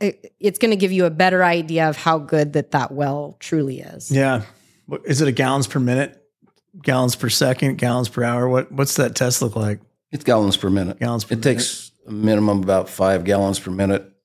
eh, 0.00 0.12
it's 0.40 0.58
going 0.58 0.70
to 0.70 0.78
give 0.78 0.92
you 0.92 1.04
a 1.04 1.10
better 1.10 1.44
idea 1.44 1.90
of 1.90 1.98
how 1.98 2.18
good 2.18 2.54
that 2.54 2.70
that 2.70 2.90
well 2.90 3.36
truly 3.38 3.80
is. 3.80 4.10
Yeah. 4.10 4.44
Is 5.04 5.20
it 5.20 5.28
a 5.28 5.32
gallons 5.32 5.66
per 5.66 5.78
minute, 5.78 6.24
gallons 6.82 7.16
per 7.16 7.28
second, 7.28 7.76
gallons 7.76 8.08
per 8.08 8.24
hour? 8.24 8.48
What 8.48 8.72
What's 8.72 8.96
that 8.96 9.14
test 9.14 9.42
look 9.42 9.56
like? 9.56 9.80
It's 10.10 10.24
gallons 10.24 10.56
per 10.56 10.70
minute. 10.70 11.00
Gallons 11.00 11.24
per 11.24 11.34
It 11.34 11.42
takes 11.42 11.90
a 12.06 12.12
minimum 12.12 12.62
about 12.62 12.88
five 12.88 13.24
gallons 13.24 13.60
per 13.60 13.70
minute 13.70 14.15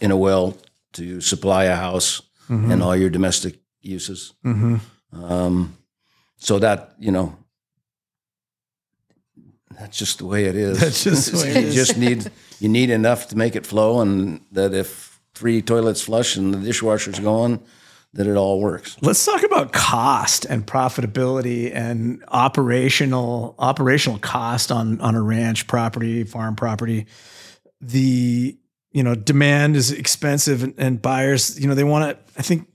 in 0.00 0.10
a 0.10 0.16
well 0.16 0.56
to 0.94 1.20
supply 1.20 1.64
a 1.64 1.76
house 1.76 2.22
Mm-hmm. 2.48 2.70
and 2.72 2.82
all 2.82 2.96
your 2.96 3.10
domestic 3.10 3.60
uses. 3.82 4.32
hmm 4.42 4.76
Um, 5.12 5.76
so 6.38 6.58
that 6.58 6.94
you 6.98 7.12
know, 7.12 7.36
that's 9.78 9.98
just 9.98 10.18
the 10.18 10.24
way 10.26 10.46
it 10.46 10.56
is. 10.56 10.80
That's 10.80 11.04
just 11.04 11.32
the 11.32 11.38
way 11.42 11.50
it 11.50 11.64
you 11.66 11.72
just 11.72 11.96
need 11.98 12.30
you 12.58 12.68
need 12.68 12.90
enough 12.90 13.28
to 13.28 13.36
make 13.36 13.54
it 13.54 13.66
flow, 13.66 14.00
and 14.00 14.40
that 14.52 14.72
if 14.74 15.20
three 15.34 15.62
toilets 15.62 16.00
flush 16.00 16.36
and 16.36 16.54
the 16.54 16.58
dishwasher's 16.58 17.20
going, 17.20 17.60
that 18.14 18.26
it 18.26 18.34
all 18.36 18.60
works. 18.60 18.96
Let's 19.02 19.24
talk 19.24 19.42
about 19.44 19.72
cost 19.72 20.46
and 20.46 20.66
profitability 20.66 21.70
and 21.74 22.24
operational 22.28 23.54
operational 23.58 24.18
cost 24.18 24.72
on 24.72 25.00
on 25.02 25.14
a 25.14 25.22
ranch 25.22 25.66
property, 25.66 26.24
farm 26.24 26.56
property. 26.56 27.06
The 27.80 28.56
you 28.98 29.04
know 29.04 29.14
demand 29.14 29.76
is 29.76 29.92
expensive, 29.92 30.64
and, 30.64 30.74
and 30.76 31.00
buyers 31.00 31.56
you 31.60 31.68
know 31.68 31.76
they 31.76 31.84
want 31.84 32.10
to. 32.10 32.18
I 32.36 32.42
think 32.42 32.66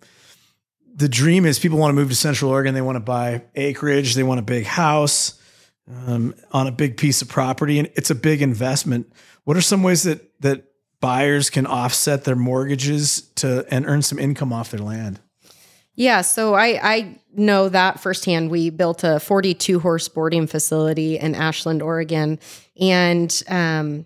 the 0.95 1.09
dream 1.09 1.45
is 1.45 1.59
people 1.59 1.77
want 1.77 1.89
to 1.89 1.95
move 1.95 2.07
to 2.07 2.15
Central 2.15 2.49
Oregon. 2.49 2.73
They 2.73 2.81
want 2.81 2.95
to 2.95 3.01
buy 3.01 3.43
acreage. 3.55 4.15
They 4.15 4.23
want 4.23 4.39
a 4.39 4.43
big 4.43 4.63
house 4.63 5.37
um, 5.93 6.33
on 6.53 6.67
a 6.67 6.71
big 6.71 6.95
piece 6.95 7.21
of 7.21 7.27
property, 7.27 7.77
and 7.77 7.89
it's 7.95 8.09
a 8.09 8.15
big 8.15 8.41
investment. 8.41 9.11
What 9.43 9.57
are 9.57 9.61
some 9.61 9.83
ways 9.83 10.03
that 10.03 10.39
that 10.39 10.63
buyers 11.01 11.49
can 11.49 11.67
offset 11.67 12.23
their 12.23 12.37
mortgages 12.37 13.23
to 13.35 13.65
and 13.69 13.85
earn 13.85 14.01
some 14.01 14.17
income 14.17 14.53
off 14.53 14.71
their 14.71 14.79
land? 14.79 15.19
Yeah, 15.95 16.21
so 16.21 16.53
I 16.53 16.79
I 16.81 17.19
know 17.33 17.67
that 17.67 17.99
firsthand. 17.99 18.49
We 18.49 18.69
built 18.69 19.03
a 19.03 19.19
42 19.19 19.81
horse 19.81 20.07
boarding 20.07 20.47
facility 20.47 21.17
in 21.17 21.35
Ashland, 21.35 21.81
Oregon, 21.81 22.39
and 22.79 23.43
um, 23.49 24.05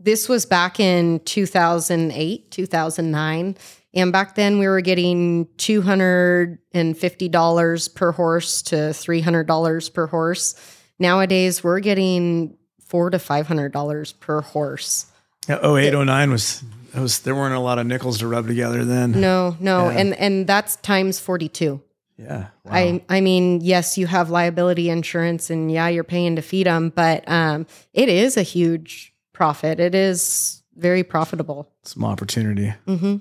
this 0.00 0.28
was 0.28 0.46
back 0.46 0.80
in 0.80 1.20
2008, 1.20 2.50
2009. 2.50 3.56
And 3.92 4.12
back 4.12 4.34
then 4.34 4.58
we 4.58 4.66
were 4.66 4.80
getting 4.80 5.46
$250 5.58 7.94
per 7.94 8.12
horse 8.12 8.62
to 8.62 8.76
$300 8.76 9.94
per 9.94 10.06
horse. 10.06 10.54
Nowadays 10.98 11.62
we're 11.62 11.80
getting 11.80 12.56
four 12.80 13.10
to 13.10 13.18
$500 13.18 14.20
per 14.20 14.40
horse. 14.40 15.04
Yeah, 15.48 15.64
08, 15.64 15.92
09 15.92 16.30
was, 16.30 16.62
it 16.94 17.00
was 17.00 17.18
there 17.20 17.34
weren't 17.34 17.54
a 17.54 17.60
lot 17.60 17.78
of 17.78 17.86
nickels 17.86 18.18
to 18.18 18.26
rub 18.26 18.46
together 18.46 18.84
then. 18.84 19.20
No, 19.20 19.56
no. 19.60 19.90
Yeah. 19.90 19.98
And, 19.98 20.14
and 20.14 20.46
that's 20.46 20.76
times 20.76 21.18
42. 21.18 21.82
Yeah. 22.16 22.48
Wow. 22.64 22.72
I 22.72 23.02
I 23.08 23.20
mean, 23.22 23.60
yes, 23.62 23.96
you 23.96 24.06
have 24.06 24.28
liability 24.28 24.90
insurance, 24.90 25.48
and 25.48 25.72
yeah, 25.72 25.88
you're 25.88 26.04
paying 26.04 26.36
to 26.36 26.42
feed 26.42 26.66
them, 26.66 26.92
but 26.94 27.26
um, 27.26 27.66
it 27.94 28.10
is 28.10 28.36
a 28.36 28.42
huge 28.42 29.09
profit. 29.44 29.80
It 29.80 29.94
is 29.94 30.62
very 30.76 31.02
profitable. 31.02 31.66
some 31.82 32.04
opportunity. 32.04 32.74
hmm 32.86 33.16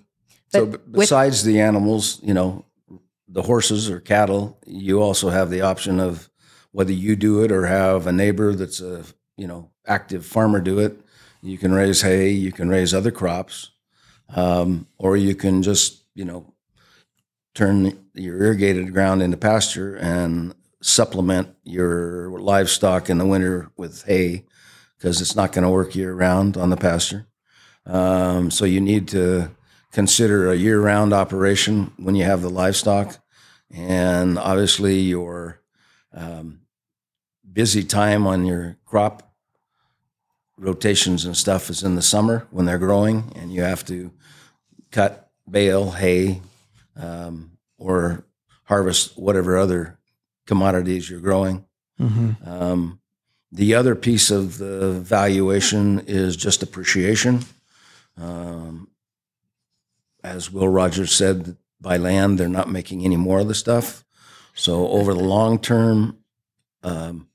So 0.53 0.65
But 0.65 0.65
b- 0.65 0.77
with- 0.91 0.99
besides 1.09 1.43
the 1.43 1.61
animals, 1.61 2.19
you 2.21 2.33
know, 2.33 2.65
the 3.37 3.41
horses 3.43 3.89
or 3.89 3.99
cattle, 4.01 4.57
you 4.65 5.01
also 5.01 5.29
have 5.29 5.49
the 5.49 5.61
option 5.61 5.99
of 5.99 6.29
whether 6.71 6.91
you 6.91 7.15
do 7.15 7.43
it 7.43 7.51
or 7.51 7.67
have 7.67 8.05
a 8.07 8.11
neighbor 8.11 8.53
that's 8.55 8.81
a 8.81 9.03
you 9.37 9.47
know 9.47 9.69
active 9.85 10.25
farmer 10.25 10.59
do 10.61 10.79
it. 10.79 10.93
You 11.41 11.57
can 11.57 11.71
raise 11.73 12.01
hay, 12.01 12.31
you 12.31 12.51
can 12.51 12.67
raise 12.69 12.93
other 12.97 13.11
crops, 13.11 13.71
um, 14.35 14.87
or 14.97 15.15
you 15.17 15.35
can 15.35 15.63
just 15.63 16.03
you 16.15 16.25
know 16.25 16.53
turn 17.55 17.97
your 18.13 18.35
irrigated 18.43 18.91
ground 18.93 19.21
into 19.21 19.37
pasture 19.37 19.95
and 19.95 20.53
supplement 20.81 21.47
your 21.63 22.39
livestock 22.39 23.09
in 23.09 23.17
the 23.19 23.25
winter 23.25 23.69
with 23.77 24.03
hay 24.05 24.43
because 24.99 25.21
it's 25.21 25.35
not 25.35 25.53
going 25.53 25.63
to 25.63 25.69
work 25.71 25.95
year 25.95 26.13
round 26.13 26.57
on 26.57 26.69
the 26.69 26.77
pasture. 26.77 27.25
Um, 27.85 28.51
so 28.51 28.65
you 28.65 28.81
need 28.81 29.07
to 29.09 29.49
consider 29.91 30.51
a 30.51 30.55
year-round 30.55 31.13
operation 31.13 31.93
when 31.97 32.15
you 32.15 32.25
have 32.25 32.41
the 32.41 32.49
livestock, 32.49 33.17
and 33.71 34.37
obviously 34.37 34.99
your 34.99 35.61
um, 36.13 36.61
busy 37.51 37.83
time 37.83 38.27
on 38.27 38.45
your 38.45 38.77
crop 38.85 39.33
rotations 40.57 41.25
and 41.25 41.37
stuff 41.37 41.69
is 41.69 41.81
in 41.83 41.95
the 41.95 42.01
summer 42.01 42.45
when 42.51 42.65
they're 42.65 42.77
growing, 42.77 43.31
and 43.35 43.53
you 43.53 43.61
have 43.63 43.85
to 43.85 44.11
cut, 44.91 45.31
bale, 45.49 45.91
hay, 45.91 46.41
um, 46.95 47.57
or 47.77 48.25
harvest 48.65 49.17
whatever 49.17 49.57
other 49.57 49.97
commodities 50.45 51.09
you're 51.09 51.21
growing. 51.21 51.65
hmm 51.97 52.31
Um, 52.45 52.99
the 53.51 53.73
other 53.73 53.95
piece 53.95 54.29
of 54.29 54.57
the 54.57 54.91
valuation 54.91 55.99
is 56.07 56.35
just 56.35 56.61
appreciation. 56.61 57.41
Um, 58.17 58.89
as 60.23 60.51
Will 60.51 60.67
Rogers 60.67 61.13
said, 61.13 61.57
by 61.81 61.97
land, 61.97 62.37
they're 62.37 62.49
not 62.49 62.69
making 62.69 63.05
any 63.05 63.15
more 63.15 63.39
of 63.39 63.47
the 63.47 63.55
stuff. 63.55 64.03
So 64.53 64.89
over 64.89 65.13
the 65.13 65.23
long 65.23 65.59
term, 65.59 66.17
um, 66.83 67.27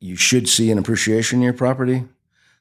you 0.00 0.16
should 0.16 0.48
see 0.48 0.70
an 0.70 0.78
appreciation 0.78 1.38
in 1.38 1.44
your 1.44 1.52
property. 1.52 2.04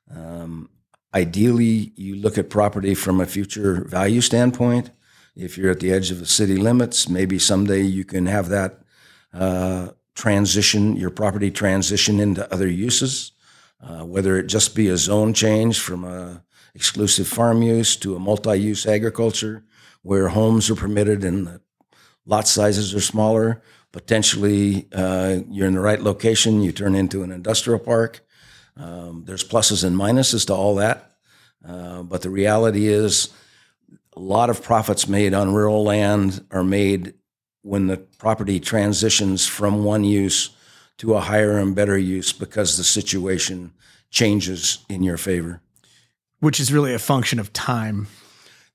Um, 0.10 0.70
ideally, 1.14 1.92
you 1.96 2.16
look 2.16 2.38
at 2.38 2.50
property 2.50 2.94
from 2.94 3.20
a 3.20 3.26
future 3.26 3.84
value 3.84 4.22
standpoint. 4.22 4.92
If 5.36 5.58
you're 5.58 5.72
at 5.72 5.80
the 5.80 5.92
edge 5.92 6.12
of 6.12 6.20
the 6.20 6.26
city 6.26 6.56
limits, 6.56 7.10
maybe 7.10 7.40
someday 7.40 7.82
you 7.82 8.06
can 8.06 8.28
have 8.28 8.50
that 8.50 8.80
uh, 9.34 9.90
transition, 10.16 10.96
your 10.96 11.10
property 11.10 11.52
transition 11.52 12.20
into 12.20 12.52
other 12.52 12.68
uses, 12.68 13.34
uh, 13.82 14.06
whether 14.06 14.38
it 14.38 14.48
just 14.48 14.76
be 14.76 14.88
a 14.88 14.98
zone 14.98 15.34
change 15.34 15.80
from 15.80 16.04
a 16.04 16.44
exclusive 16.74 17.28
farm 17.28 17.62
use 17.62 17.96
to 17.96 18.16
a 18.16 18.20
multi-use 18.20 18.86
agriculture 18.86 19.64
where 20.02 20.28
homes 20.30 20.70
are 20.70 20.76
permitted 20.76 21.24
and 21.24 21.48
the 21.48 21.62
lot 22.26 22.48
sizes 22.48 22.94
are 22.94 23.02
smaller. 23.02 23.62
Potentially, 23.92 24.88
uh, 24.92 25.40
you're 25.50 25.68
in 25.68 25.76
the 25.76 25.80
right 25.80 26.02
location, 26.02 26.62
you 26.62 26.72
turn 26.72 26.96
into 26.96 27.24
an 27.24 27.32
industrial 27.32 27.80
park. 27.80 28.26
Um, 28.76 29.24
there's 29.26 29.44
pluses 29.44 29.86
and 29.86 29.96
minuses 29.96 30.46
to 30.48 30.54
all 30.54 30.76
that, 30.76 31.12
uh, 31.66 32.04
but 32.04 32.22
the 32.22 32.30
reality 32.30 32.88
is, 32.88 33.30
a 34.18 34.20
lot 34.20 34.50
of 34.50 34.64
profits 34.64 35.08
made 35.08 35.34
on 35.34 35.54
rural 35.54 35.84
land 35.84 36.46
are 36.52 36.64
made 36.64 37.16
when 37.66 37.88
the 37.88 37.98
property 37.98 38.60
transitions 38.60 39.48
from 39.48 39.84
one 39.84 40.04
use 40.04 40.52
to 41.00 41.16
a 41.16 41.20
higher 41.20 41.58
and 41.58 41.76
better 41.76 41.98
use 41.98 42.32
because 42.32 42.78
the 42.78 42.84
situation 42.84 43.74
changes 44.12 44.86
in 44.88 45.02
your 45.02 45.18
favor. 45.18 45.62
Which 46.42 46.60
is 46.60 46.72
really 46.72 46.94
a 46.94 47.00
function 47.00 47.40
of 47.40 47.52
time, 47.54 48.06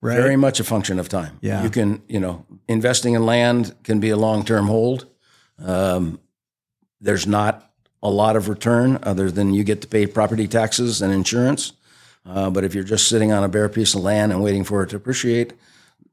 right? 0.01 0.17
Very 0.17 0.35
much 0.35 0.59
a 0.59 0.65
function 0.65 0.99
of 0.99 1.09
time. 1.09 1.39
Yeah. 1.41 1.63
You 1.63 1.71
can, 1.71 2.03
you 2.09 2.19
know, 2.19 2.45
investing 2.67 3.15
in 3.15 3.25
land 3.25 3.77
can 3.85 4.01
be 4.01 4.11
a 4.11 4.17
long 4.17 4.45
term 4.45 4.67
hold. 4.67 5.07
Um, 5.65 6.19
there's 7.01 7.29
not 7.29 7.71
a 8.03 8.11
lot 8.11 8.35
of 8.35 8.49
return 8.49 8.99
other 9.05 9.31
than 9.31 9.55
you 9.55 9.63
get 9.63 9.83
to 9.83 9.89
pay 9.89 10.07
property 10.07 10.49
taxes 10.49 11.01
and 11.01 11.13
insurance. 11.13 11.75
Uh, 12.27 12.51
but 12.51 12.65
if 12.65 12.75
you're 12.75 12.83
just 12.83 13.09
sitting 13.09 13.31
on 13.31 13.45
a 13.45 13.49
bare 13.49 13.69
piece 13.69 13.95
of 13.95 14.03
land 14.03 14.33
and 14.33 14.43
waiting 14.43 14.65
for 14.65 14.83
it 14.83 14.91
to 14.91 14.97
appreciate, 14.97 15.53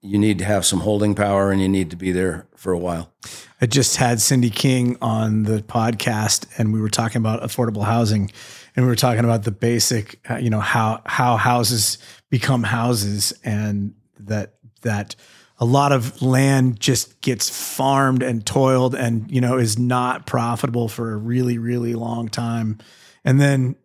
you 0.02 0.18
need 0.18 0.38
to 0.40 0.46
have 0.46 0.66
some 0.66 0.82
holding 0.82 1.16
power 1.16 1.52
and 1.52 1.62
you 1.62 1.68
need 1.68 1.90
to 1.90 1.96
be 1.96 2.12
there 2.12 2.48
for 2.56 2.72
a 2.72 2.78
while. 2.78 3.12
I 3.60 3.66
just 3.66 3.98
had 3.98 4.22
Cindy 4.22 4.50
King 4.50 4.98
on 5.02 5.44
the 5.44 5.62
podcast 5.62 6.46
and 6.58 6.72
we 6.72 6.80
were 6.80 6.90
talking 6.90 7.18
about 7.20 7.42
affordable 7.42 7.84
housing 7.84 8.32
and 8.76 8.86
we 8.86 8.90
were 8.90 8.96
talking 8.96 9.24
about 9.24 9.44
the 9.44 9.52
basic, 9.52 10.20
uh, 10.30 10.38
you 10.38 10.50
know, 10.50 10.60
how, 10.60 11.02
how 11.06 11.38
houses 11.38 11.98
become 12.30 12.64
houses 12.64 13.34
and 13.44 13.96
that, 14.20 14.56
that 14.84 15.16
a 15.60 15.66
lot 15.66 15.92
of 15.92 16.22
land 16.22 16.80
just 16.80 17.20
gets 17.22 17.50
farmed 17.50 18.22
and 18.22 18.46
toiled 18.46 18.94
and, 18.94 19.32
you 19.32 19.42
know, 19.42 19.58
is 19.58 19.80
not 19.80 20.28
profitable 20.28 20.88
for 20.88 21.14
a 21.14 21.18
really, 21.18 21.58
really 21.58 21.96
long 21.96 22.30
time. 22.30 22.78
And 23.26 23.42
then 23.42 23.76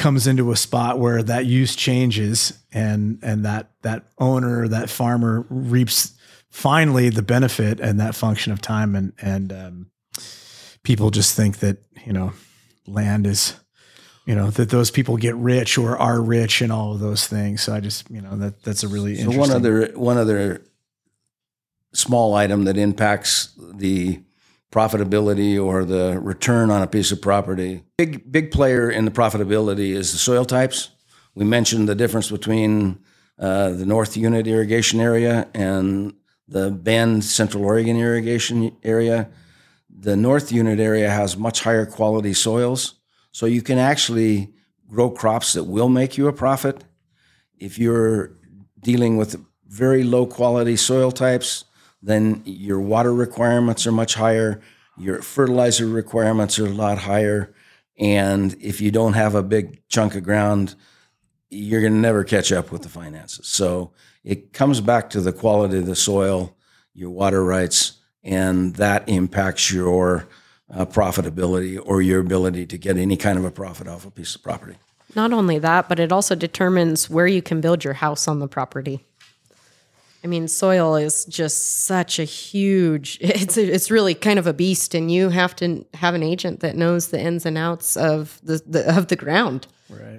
comes 0.00 0.26
into 0.26 0.50
a 0.50 0.56
spot 0.56 0.98
where 0.98 1.22
that 1.22 1.44
use 1.44 1.76
changes 1.76 2.58
and 2.72 3.18
and 3.22 3.44
that 3.44 3.70
that 3.82 4.06
owner 4.18 4.66
that 4.66 4.88
farmer 4.88 5.44
reaps 5.50 6.14
finally 6.48 7.10
the 7.10 7.22
benefit 7.22 7.78
and 7.80 8.00
that 8.00 8.14
function 8.14 8.50
of 8.50 8.62
time. 8.62 8.96
And 8.96 9.12
and 9.20 9.52
um, 9.52 9.90
people 10.82 11.10
just 11.10 11.36
think 11.36 11.58
that 11.58 11.76
you 12.06 12.14
know 12.14 12.32
land 12.86 13.26
is 13.26 13.60
you 14.24 14.34
know 14.34 14.50
that 14.50 14.70
those 14.70 14.90
people 14.90 15.18
get 15.18 15.36
rich 15.36 15.76
or 15.76 15.98
are 15.98 16.22
rich 16.22 16.62
and 16.62 16.72
all 16.72 16.94
of 16.94 17.00
those 17.00 17.26
things. 17.26 17.62
So 17.62 17.74
i 17.74 17.80
just 17.80 18.10
you 18.10 18.22
know 18.22 18.36
that 18.36 18.62
that's 18.62 18.82
a 18.82 18.88
really 18.88 19.16
So 19.16 19.24
interesting 19.24 19.40
one 19.40 19.50
other 19.50 19.92
one 19.94 20.16
other 20.16 20.62
small 21.92 22.34
item 22.34 22.64
that 22.64 22.78
impacts 22.78 23.52
the 23.58 24.22
profitability 24.70 25.62
or 25.62 25.84
the 25.84 26.18
return 26.20 26.70
on 26.70 26.82
a 26.82 26.86
piece 26.86 27.10
of 27.10 27.20
property. 27.20 27.82
Big 27.98 28.30
big 28.30 28.50
player 28.50 28.90
in 28.90 29.04
the 29.04 29.10
profitability 29.10 29.90
is 29.90 30.12
the 30.12 30.18
soil 30.18 30.44
types. 30.44 30.90
We 31.34 31.44
mentioned 31.44 31.88
the 31.88 31.94
difference 31.94 32.30
between 32.30 33.00
uh, 33.38 33.70
the 33.70 33.86
North 33.86 34.16
Unit 34.16 34.46
irrigation 34.46 35.00
area 35.00 35.48
and 35.54 36.14
the 36.46 36.70
Bend 36.70 37.24
Central 37.24 37.64
Oregon 37.64 37.96
irrigation 37.96 38.76
area. 38.82 39.30
The 39.88 40.16
North 40.16 40.52
Unit 40.52 40.80
area 40.80 41.10
has 41.10 41.36
much 41.36 41.62
higher 41.62 41.86
quality 41.86 42.34
soils, 42.34 42.94
so 43.32 43.46
you 43.46 43.62
can 43.62 43.78
actually 43.78 44.52
grow 44.88 45.10
crops 45.10 45.52
that 45.52 45.64
will 45.64 45.88
make 45.88 46.16
you 46.18 46.26
a 46.28 46.32
profit. 46.32 46.84
If 47.58 47.78
you're 47.78 48.32
dealing 48.80 49.16
with 49.16 49.44
very 49.66 50.02
low 50.02 50.26
quality 50.26 50.76
soil 50.76 51.12
types, 51.12 51.64
then 52.02 52.42
your 52.44 52.80
water 52.80 53.14
requirements 53.14 53.86
are 53.86 53.92
much 53.92 54.14
higher, 54.14 54.60
your 54.96 55.22
fertilizer 55.22 55.86
requirements 55.86 56.58
are 56.58 56.66
a 56.66 56.70
lot 56.70 56.98
higher, 56.98 57.54
and 57.98 58.56
if 58.60 58.80
you 58.80 58.90
don't 58.90 59.12
have 59.12 59.34
a 59.34 59.42
big 59.42 59.86
chunk 59.88 60.14
of 60.14 60.24
ground, 60.24 60.74
you're 61.50 61.80
going 61.80 61.92
to 61.92 61.98
never 61.98 62.24
catch 62.24 62.52
up 62.52 62.72
with 62.72 62.82
the 62.82 62.88
finances. 62.88 63.46
So 63.46 63.92
it 64.24 64.52
comes 64.52 64.80
back 64.80 65.10
to 65.10 65.20
the 65.20 65.32
quality 65.32 65.78
of 65.78 65.86
the 65.86 65.96
soil, 65.96 66.56
your 66.94 67.10
water 67.10 67.44
rights, 67.44 67.98
and 68.22 68.74
that 68.76 69.08
impacts 69.08 69.72
your 69.72 70.28
uh, 70.72 70.86
profitability 70.86 71.80
or 71.84 72.00
your 72.00 72.20
ability 72.20 72.66
to 72.66 72.78
get 72.78 72.96
any 72.96 73.16
kind 73.16 73.38
of 73.38 73.44
a 73.44 73.50
profit 73.50 73.88
off 73.88 74.06
a 74.06 74.10
piece 74.10 74.34
of 74.34 74.42
property. 74.42 74.76
Not 75.16 75.32
only 75.32 75.58
that, 75.58 75.88
but 75.88 75.98
it 75.98 76.12
also 76.12 76.34
determines 76.34 77.10
where 77.10 77.26
you 77.26 77.42
can 77.42 77.60
build 77.60 77.82
your 77.82 77.94
house 77.94 78.28
on 78.28 78.38
the 78.38 78.46
property. 78.46 79.04
I 80.22 80.26
mean, 80.26 80.48
soil 80.48 80.96
is 80.96 81.24
just 81.24 81.84
such 81.86 82.18
a 82.18 82.24
huge. 82.24 83.18
It's 83.40 83.56
it's 83.56 83.90
really 83.90 84.14
kind 84.14 84.38
of 84.38 84.46
a 84.46 84.52
beast, 84.52 84.94
and 84.94 85.10
you 85.10 85.30
have 85.30 85.56
to 85.56 85.84
have 85.94 86.14
an 86.14 86.22
agent 86.22 86.60
that 86.60 86.76
knows 86.76 87.08
the 87.08 87.20
ins 87.20 87.46
and 87.46 87.56
outs 87.56 87.96
of 87.96 88.40
the, 88.42 88.62
the 88.66 88.96
of 88.96 89.08
the 89.08 89.16
ground, 89.16 89.66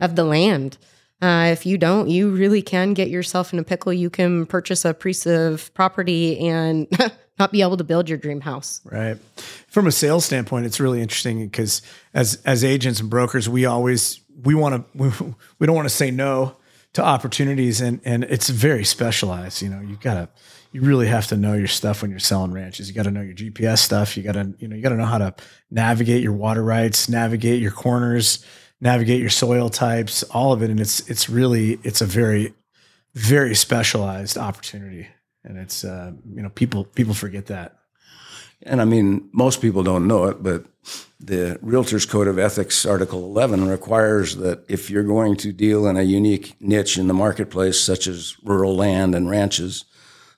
of 0.02 0.16
the 0.16 0.24
land. 0.24 0.78
Uh, 1.22 1.50
if 1.52 1.68
you 1.68 1.78
don't, 1.78 2.10
you 2.10 2.32
really 2.32 2.64
can 2.64 2.96
get 2.96 3.10
yourself 3.10 3.54
in 3.54 3.60
a 3.60 3.64
pickle. 3.64 3.94
You 3.94 4.10
can 4.10 4.48
purchase 4.48 4.86
a 4.86 4.94
piece 4.94 5.28
of 5.28 5.72
property 5.76 6.40
and 6.48 6.88
not 7.40 7.52
be 7.52 7.62
able 7.62 7.78
to 7.78 7.84
build 7.84 8.10
your 8.10 8.18
dream 8.18 8.42
house. 8.42 8.82
Right. 8.84 9.18
From 9.68 9.86
a 9.86 9.92
sales 9.92 10.26
standpoint, 10.26 10.66
it's 10.66 10.80
really 10.80 11.02
interesting 11.02 11.46
because 11.46 11.84
as 12.14 12.42
as 12.44 12.64
agents 12.64 13.00
and 13.00 13.10
brokers, 13.10 13.48
we 13.48 13.66
always 13.66 14.20
we 14.44 14.56
want 14.56 14.76
to 14.76 14.98
we, 14.98 15.12
we 15.60 15.68
don't 15.68 15.76
want 15.76 15.88
to 15.88 15.94
say 15.94 16.10
no 16.10 16.56
to 16.94 17.04
opportunities 17.04 17.82
and 17.82 18.02
and 18.04 18.24
it's 18.26 18.50
very 18.50 18.84
specialized. 18.84 19.62
You 19.62 19.70
know, 19.70 19.82
you 19.82 19.98
gotta 19.98 20.30
you 20.72 20.82
really 20.82 21.08
have 21.08 21.28
to 21.28 21.38
know 21.38 21.54
your 21.54 21.68
stuff 21.68 22.02
when 22.02 22.12
you're 22.12 22.20
selling 22.20 22.52
ranches. 22.52 22.88
You 22.88 22.96
got 22.96 23.04
to 23.04 23.12
know 23.12 23.22
your 23.22 23.34
GPS 23.34 23.80
stuff. 23.80 24.16
You 24.16 24.24
got 24.24 24.34
to 24.34 24.54
you 24.60 24.68
know 24.68 24.76
you 24.76 24.82
got 24.82 24.90
to 24.90 24.96
know 24.96 25.06
how 25.06 25.18
to 25.18 25.34
navigate 25.70 26.24
your 26.24 26.34
water 26.34 26.64
rights, 26.64 27.10
navigate 27.10 27.62
your 27.62 27.72
corners, 27.72 28.46
navigate 28.80 29.20
your 29.20 29.30
soil 29.30 29.70
types, 29.70 30.24
all 30.24 30.54
of 30.54 30.62
it. 30.64 30.70
And 30.70 30.80
it's 30.80 31.08
it's 31.10 31.30
really 31.30 31.80
it's 31.84 32.02
a 32.02 32.06
very 32.06 32.54
very 33.14 33.56
specialized 33.56 34.38
opportunity, 34.38 35.08
and 35.44 35.58
it's 35.58 35.84
uh, 35.84 36.14
you 36.34 36.42
know 36.42 36.50
people 36.50 36.86
people 36.86 37.14
forget 37.14 37.48
that. 37.48 37.76
And 38.64 38.82
I 38.82 38.86
mean, 38.86 39.30
most 39.34 39.62
people 39.62 39.84
don't 39.84 40.08
know 40.08 40.26
it, 40.26 40.44
but 40.44 40.66
the 41.20 41.60
Realtors 41.64 42.08
Code 42.08 42.28
of 42.28 42.40
Ethics, 42.40 42.86
Article 42.86 43.24
11, 43.24 43.68
requires 43.68 44.36
that 44.38 44.64
if 44.68 44.90
you're 44.90 45.04
going 45.04 45.36
to 45.38 45.52
deal 45.52 45.88
in 45.88 45.98
a 45.98 46.04
unique 46.04 46.56
niche 46.60 46.98
in 46.98 47.08
the 47.08 47.14
marketplace, 47.14 47.80
such 47.80 48.08
as 48.08 48.36
rural 48.44 48.76
land 48.76 49.16
and 49.16 49.30
ranches, 49.30 49.86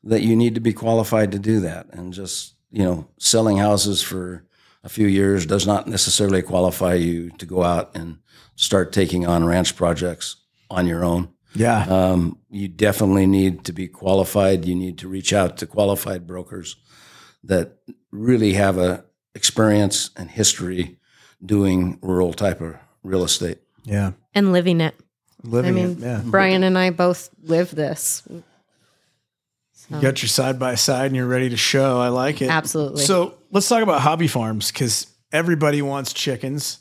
that 0.04 0.22
you 0.22 0.36
need 0.36 0.56
to 0.56 0.62
be 0.62 0.74
qualified 0.74 1.32
to 1.32 1.40
do 1.40 1.60
that. 1.62 1.88
And 1.94 2.14
just, 2.14 2.56
you 2.72 2.84
know, 2.84 3.08
selling 3.18 3.58
houses 3.58 4.02
for 4.02 4.46
a 4.84 4.90
few 4.90 5.08
years 5.08 5.46
does 5.46 5.66
not 5.66 5.88
necessarily 5.88 6.42
qualify 6.42 6.96
you 6.96 7.30
to 7.32 7.46
go 7.46 7.64
out 7.64 7.96
and 7.96 8.18
start 8.56 8.92
taking 8.92 9.26
on 9.26 9.46
ranch 9.46 9.76
projects 9.76 10.38
on 10.70 10.88
your 10.88 11.04
own. 11.04 11.30
Yeah. 11.56 11.86
Um, 11.86 12.40
you 12.50 12.68
definitely 12.68 13.28
need 13.28 13.64
to 13.66 13.74
be 13.74 13.88
qualified. 13.88 14.66
You 14.66 14.76
need 14.76 14.98
to 15.00 15.08
reach 15.08 15.32
out 15.32 15.58
to 15.58 15.68
qualified 15.68 16.28
brokers 16.28 16.76
that 17.44 17.78
really 18.12 18.54
have 18.54 18.78
a 18.78 19.04
experience 19.36 20.12
and 20.16 20.30
history 20.30 20.98
doing 21.44 21.98
rural 22.02 22.34
type 22.34 22.62
of 22.62 22.76
real 23.04 23.24
estate. 23.24 23.60
yeah. 23.84 24.12
And 24.36 24.52
living 24.52 24.82
it. 24.82 24.96
Living 25.44 25.72
I 25.72 25.76
mean, 25.76 25.92
it. 25.92 26.00
Yeah. 26.00 26.22
Brian 26.24 26.64
and 26.64 26.78
I 26.78 26.90
both 26.90 27.30
live 27.44 27.76
this. 27.76 28.24
You 29.90 30.02
got 30.02 30.22
your 30.22 30.30
side 30.30 30.58
by 30.58 30.76
side 30.76 31.08
and 31.08 31.16
you're 31.16 31.28
ready 31.28 31.50
to 31.50 31.58
show. 31.58 32.00
I 32.00 32.08
like 32.08 32.42
it. 32.42 32.50
Absolutely. 32.50 33.04
So 33.04 33.36
let's 33.52 33.68
talk 33.68 33.84
about 33.84 34.02
hobby 34.02 34.28
farms 34.28 34.72
because 34.72 35.08
everybody 35.32 35.82
wants 35.82 36.14
chickens. 36.14 36.80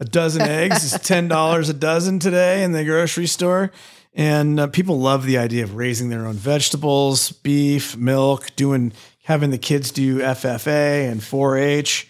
A 0.00 0.04
dozen 0.04 0.42
eggs 0.48 0.84
is 0.84 0.98
ten 1.00 1.28
dollars 1.28 1.68
a 1.68 1.74
dozen 1.74 2.20
today 2.20 2.62
in 2.62 2.72
the 2.72 2.84
grocery 2.84 3.26
store, 3.26 3.70
and 4.14 4.58
uh, 4.60 4.66
people 4.68 4.98
love 5.00 5.24
the 5.24 5.38
idea 5.38 5.64
of 5.64 5.76
raising 5.76 6.08
their 6.08 6.26
own 6.26 6.34
vegetables, 6.34 7.32
beef, 7.32 7.96
milk, 7.96 8.54
doing 8.56 8.92
having 9.24 9.50
the 9.50 9.58
kids 9.58 9.90
do 9.90 10.18
FFA 10.18 11.10
and 11.10 11.20
4-H. 11.20 12.08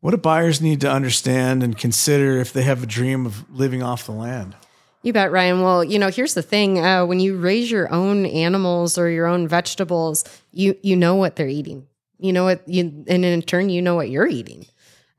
What 0.00 0.12
do 0.12 0.16
buyers 0.16 0.60
need 0.60 0.80
to 0.82 0.90
understand 0.90 1.62
and 1.62 1.76
consider 1.76 2.38
if 2.38 2.52
they 2.52 2.62
have 2.62 2.82
a 2.82 2.86
dream 2.86 3.26
of 3.26 3.50
living 3.50 3.82
off 3.82 4.06
the 4.06 4.12
land? 4.12 4.54
You 5.02 5.12
bet, 5.12 5.32
Ryan. 5.32 5.62
Well, 5.62 5.82
you 5.82 5.98
know, 5.98 6.10
here's 6.10 6.34
the 6.34 6.42
thing: 6.42 6.78
uh, 6.78 7.04
when 7.06 7.18
you 7.18 7.36
raise 7.36 7.70
your 7.70 7.92
own 7.92 8.24
animals 8.26 8.98
or 8.98 9.10
your 9.10 9.26
own 9.26 9.48
vegetables, 9.48 10.24
you 10.52 10.76
you 10.82 10.94
know 10.94 11.16
what 11.16 11.34
they're 11.34 11.48
eating. 11.48 11.88
You 12.18 12.32
know 12.32 12.44
what 12.44 12.68
you, 12.68 13.04
and 13.08 13.24
in 13.24 13.42
turn, 13.42 13.68
you 13.68 13.82
know 13.82 13.96
what 13.96 14.10
you're 14.10 14.28
eating. 14.28 14.66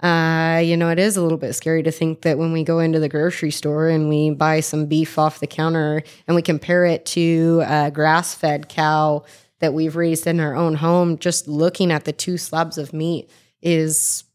Uh, 0.02 0.62
you 0.64 0.76
know, 0.76 0.90
it 0.90 1.00
is 1.00 1.16
a 1.16 1.22
little 1.22 1.38
bit 1.38 1.54
scary 1.54 1.84
to 1.84 1.92
think 1.92 2.22
that 2.22 2.38
when 2.38 2.52
we 2.52 2.64
go 2.64 2.80
into 2.80 3.00
the 3.00 3.08
grocery 3.08 3.52
store 3.52 3.88
and 3.88 4.10
we 4.10 4.32
buy 4.32 4.60
some 4.60 4.86
beef 4.86 5.18
off 5.18 5.40
the 5.40 5.48
counter 5.48 6.04
and 6.28 6.36
we 6.36 6.42
compare 6.42 6.86
it 6.86 7.06
to 7.06 7.64
a 7.66 7.90
grass-fed 7.90 8.68
cow 8.68 9.24
that 9.64 9.74
we've 9.74 9.96
raised 9.96 10.28
in 10.28 10.42
our 10.42 10.56
own 10.56 10.76
home, 10.76 11.18
just 11.18 11.48
looking 11.48 11.90
at 11.90 12.04
the 12.04 12.12
two 12.12 12.38
slabs 12.38 12.78
of 12.78 12.92
meat 12.92 13.30
is 13.62 14.26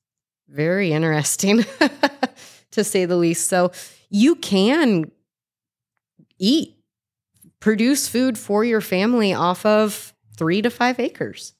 very 0.48 0.90
interesting, 0.90 1.66
to 2.70 2.82
say 2.82 3.04
the 3.04 3.14
least. 3.14 3.46
So 3.46 3.70
you 4.08 4.36
can 4.36 5.10
eat, 6.38 6.78
produce 7.60 8.08
food 8.08 8.38
for 8.38 8.64
your 8.64 8.80
family 8.80 9.34
off 9.34 9.66
of 9.66 10.14
three 10.34 10.62
to 10.62 10.70
five 10.70 10.98
acres. 10.98 11.52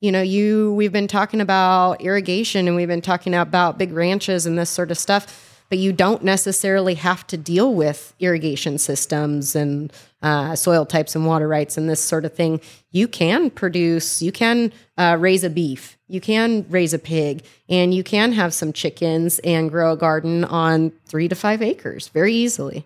You 0.00 0.12
know, 0.12 0.22
you 0.22 0.72
we've 0.72 0.90
been 0.90 1.06
talking 1.06 1.42
about 1.42 2.00
irrigation 2.00 2.68
and 2.68 2.74
we've 2.74 2.88
been 2.88 3.02
talking 3.02 3.34
about 3.34 3.76
big 3.76 3.92
ranches 3.92 4.46
and 4.46 4.58
this 4.58 4.70
sort 4.70 4.90
of 4.90 4.96
stuff. 4.96 5.58
but 5.68 5.76
you 5.78 5.92
don't 5.92 6.24
necessarily 6.24 6.94
have 6.94 7.26
to 7.26 7.36
deal 7.36 7.74
with 7.74 8.14
irrigation 8.18 8.78
systems 8.78 9.54
and 9.54 9.92
uh, 10.22 10.54
soil 10.54 10.84
types 10.84 11.14
and 11.14 11.26
water 11.26 11.48
rights 11.48 11.76
and 11.76 11.88
this 11.88 12.02
sort 12.02 12.24
of 12.24 12.34
thing. 12.34 12.60
You 12.90 13.08
can 13.08 13.50
produce, 13.50 14.22
you 14.22 14.32
can 14.32 14.72
uh, 14.96 15.16
raise 15.18 15.44
a 15.44 15.50
beef, 15.50 15.98
you 16.08 16.20
can 16.20 16.66
raise 16.68 16.92
a 16.92 16.98
pig, 16.98 17.44
and 17.68 17.94
you 17.94 18.02
can 18.02 18.32
have 18.32 18.52
some 18.52 18.72
chickens 18.72 19.38
and 19.40 19.70
grow 19.70 19.92
a 19.92 19.96
garden 19.96 20.44
on 20.44 20.92
three 21.06 21.28
to 21.28 21.34
five 21.34 21.62
acres 21.62 22.08
very 22.08 22.34
easily. 22.34 22.84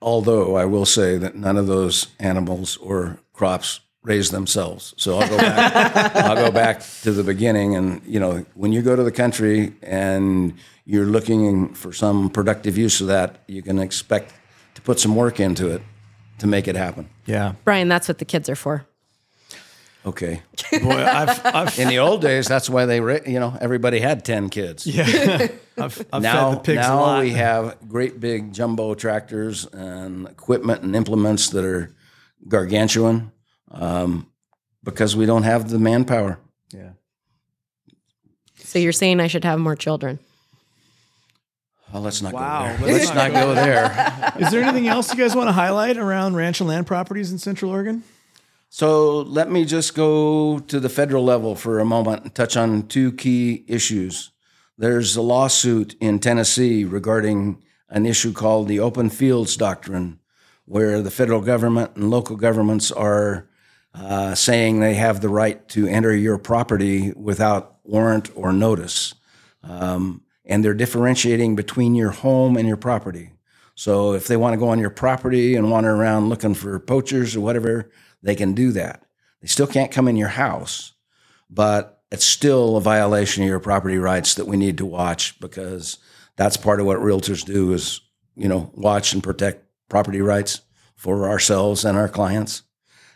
Although 0.00 0.56
I 0.56 0.64
will 0.64 0.86
say 0.86 1.16
that 1.18 1.34
none 1.34 1.56
of 1.56 1.66
those 1.66 2.08
animals 2.20 2.76
or 2.76 3.18
crops 3.32 3.80
raise 4.04 4.30
themselves. 4.30 4.94
So 4.96 5.18
I'll 5.18 5.28
go 5.28 5.36
back. 5.36 6.16
I'll 6.16 6.36
go 6.36 6.50
back 6.50 6.82
to 7.02 7.12
the 7.12 7.24
beginning, 7.24 7.74
and 7.74 8.00
you 8.06 8.20
know, 8.20 8.44
when 8.54 8.72
you 8.72 8.80
go 8.80 8.94
to 8.94 9.02
the 9.02 9.12
country 9.12 9.74
and 9.82 10.54
you're 10.84 11.06
looking 11.06 11.74
for 11.74 11.92
some 11.92 12.30
productive 12.30 12.78
use 12.78 13.00
of 13.00 13.08
that, 13.08 13.42
you 13.48 13.60
can 13.60 13.78
expect 13.78 14.32
to 14.74 14.82
put 14.82 15.00
some 15.00 15.16
work 15.16 15.40
into 15.40 15.68
it 15.68 15.82
to 16.38 16.46
make 16.46 16.68
it 16.68 16.76
happen. 16.76 17.08
Yeah. 17.26 17.54
Brian, 17.64 17.88
that's 17.88 18.08
what 18.08 18.18
the 18.18 18.24
kids 18.24 18.48
are 18.48 18.56
for. 18.56 18.86
Okay. 20.06 20.42
Boy, 20.82 21.04
I've, 21.04 21.44
I've, 21.44 21.78
In 21.78 21.88
the 21.88 21.98
old 21.98 22.22
days, 22.22 22.46
that's 22.46 22.70
why 22.70 22.86
they, 22.86 23.00
ra- 23.00 23.18
you 23.26 23.38
know, 23.40 23.56
everybody 23.60 23.98
had 24.00 24.24
ten 24.24 24.48
kids. 24.48 24.86
yeah. 24.86 25.48
I've, 25.76 26.06
I've 26.12 26.22
now, 26.22 26.50
fed 26.50 26.58
the 26.58 26.62
pigs 26.64 26.78
a 26.86 26.88
now 26.88 27.00
lot. 27.00 27.22
we 27.22 27.30
have 27.30 27.76
great 27.88 28.18
big 28.20 28.52
jumbo 28.52 28.94
tractors 28.94 29.66
and 29.66 30.26
equipment 30.26 30.82
and 30.82 30.96
implements 30.96 31.50
that 31.50 31.64
are 31.64 31.94
gargantuan 32.48 33.30
um, 33.70 34.30
because 34.82 35.14
we 35.16 35.26
don't 35.26 35.42
have 35.44 35.68
the 35.70 35.78
manpower. 35.78 36.38
yeah. 36.72 36.90
So 38.56 38.78
you're 38.78 38.92
saying 38.92 39.20
I 39.20 39.28
should 39.28 39.44
have 39.44 39.58
more 39.58 39.76
children? 39.76 40.18
Oh, 41.92 42.00
let's 42.00 42.20
not 42.20 42.32
Wow, 42.34 42.76
go 42.76 42.84
there. 42.84 42.92
let's 42.92 43.04
Let's 43.06 43.14
not 43.16 43.32
go 43.32 43.54
there. 43.54 44.32
Is 44.38 44.50
there 44.50 44.62
anything 44.62 44.88
else 44.88 45.12
you 45.12 45.18
guys 45.18 45.34
want 45.34 45.48
to 45.48 45.52
highlight 45.52 45.96
around 45.96 46.36
ranch 46.36 46.60
and 46.60 46.68
land 46.68 46.86
properties 46.86 47.32
in 47.32 47.38
Central 47.38 47.70
Oregon? 47.70 48.02
So 48.68 49.20
let 49.22 49.50
me 49.50 49.64
just 49.64 49.94
go 49.94 50.58
to 50.58 50.78
the 50.80 50.90
federal 50.90 51.24
level 51.24 51.54
for 51.54 51.78
a 51.78 51.86
moment 51.86 52.24
and 52.24 52.34
touch 52.34 52.56
on 52.56 52.86
two 52.88 53.12
key 53.12 53.64
issues. 53.66 54.30
There's 54.76 55.16
a 55.16 55.22
lawsuit 55.22 55.94
in 56.00 56.18
Tennessee 56.18 56.84
regarding 56.84 57.62
an 57.88 58.04
issue 58.04 58.34
called 58.34 58.68
the 58.68 58.80
Open 58.80 59.08
Fields 59.08 59.56
Doctrine, 59.56 60.20
where 60.66 61.00
the 61.00 61.10
federal 61.10 61.40
government 61.40 61.96
and 61.96 62.10
local 62.10 62.36
governments 62.36 62.92
are 62.92 63.48
uh, 63.94 64.34
saying 64.34 64.80
they 64.80 64.94
have 64.94 65.22
the 65.22 65.30
right 65.30 65.66
to 65.70 65.86
enter 65.88 66.14
your 66.14 66.36
property 66.36 67.12
without 67.16 67.78
warrant 67.84 68.30
or 68.34 68.52
notice. 68.52 69.14
Um, 69.62 70.20
and 70.48 70.64
they're 70.64 70.74
differentiating 70.74 71.54
between 71.54 71.94
your 71.94 72.10
home 72.10 72.56
and 72.56 72.66
your 72.66 72.78
property. 72.78 73.30
So 73.74 74.14
if 74.14 74.26
they 74.26 74.36
want 74.36 74.54
to 74.54 74.58
go 74.58 74.70
on 74.70 74.80
your 74.80 74.90
property 74.90 75.54
and 75.54 75.70
wander 75.70 75.94
around 75.94 76.30
looking 76.30 76.54
for 76.54 76.80
poachers 76.80 77.36
or 77.36 77.40
whatever, 77.40 77.90
they 78.22 78.34
can 78.34 78.54
do 78.54 78.72
that. 78.72 79.04
They 79.40 79.46
still 79.46 79.68
can't 79.68 79.92
come 79.92 80.08
in 80.08 80.16
your 80.16 80.28
house, 80.28 80.94
but 81.48 82.02
it's 82.10 82.24
still 82.24 82.76
a 82.76 82.80
violation 82.80 83.44
of 83.44 83.48
your 83.48 83.60
property 83.60 83.98
rights 83.98 84.34
that 84.34 84.46
we 84.46 84.56
need 84.56 84.78
to 84.78 84.86
watch 84.86 85.38
because 85.38 85.98
that's 86.36 86.56
part 86.56 86.80
of 86.80 86.86
what 86.86 86.98
realtors 86.98 87.44
do 87.44 87.72
is, 87.72 88.00
you 88.34 88.48
know, 88.48 88.72
watch 88.74 89.12
and 89.12 89.22
protect 89.22 89.64
property 89.88 90.20
rights 90.20 90.62
for 90.96 91.28
ourselves 91.28 91.84
and 91.84 91.96
our 91.96 92.08
clients. 92.08 92.62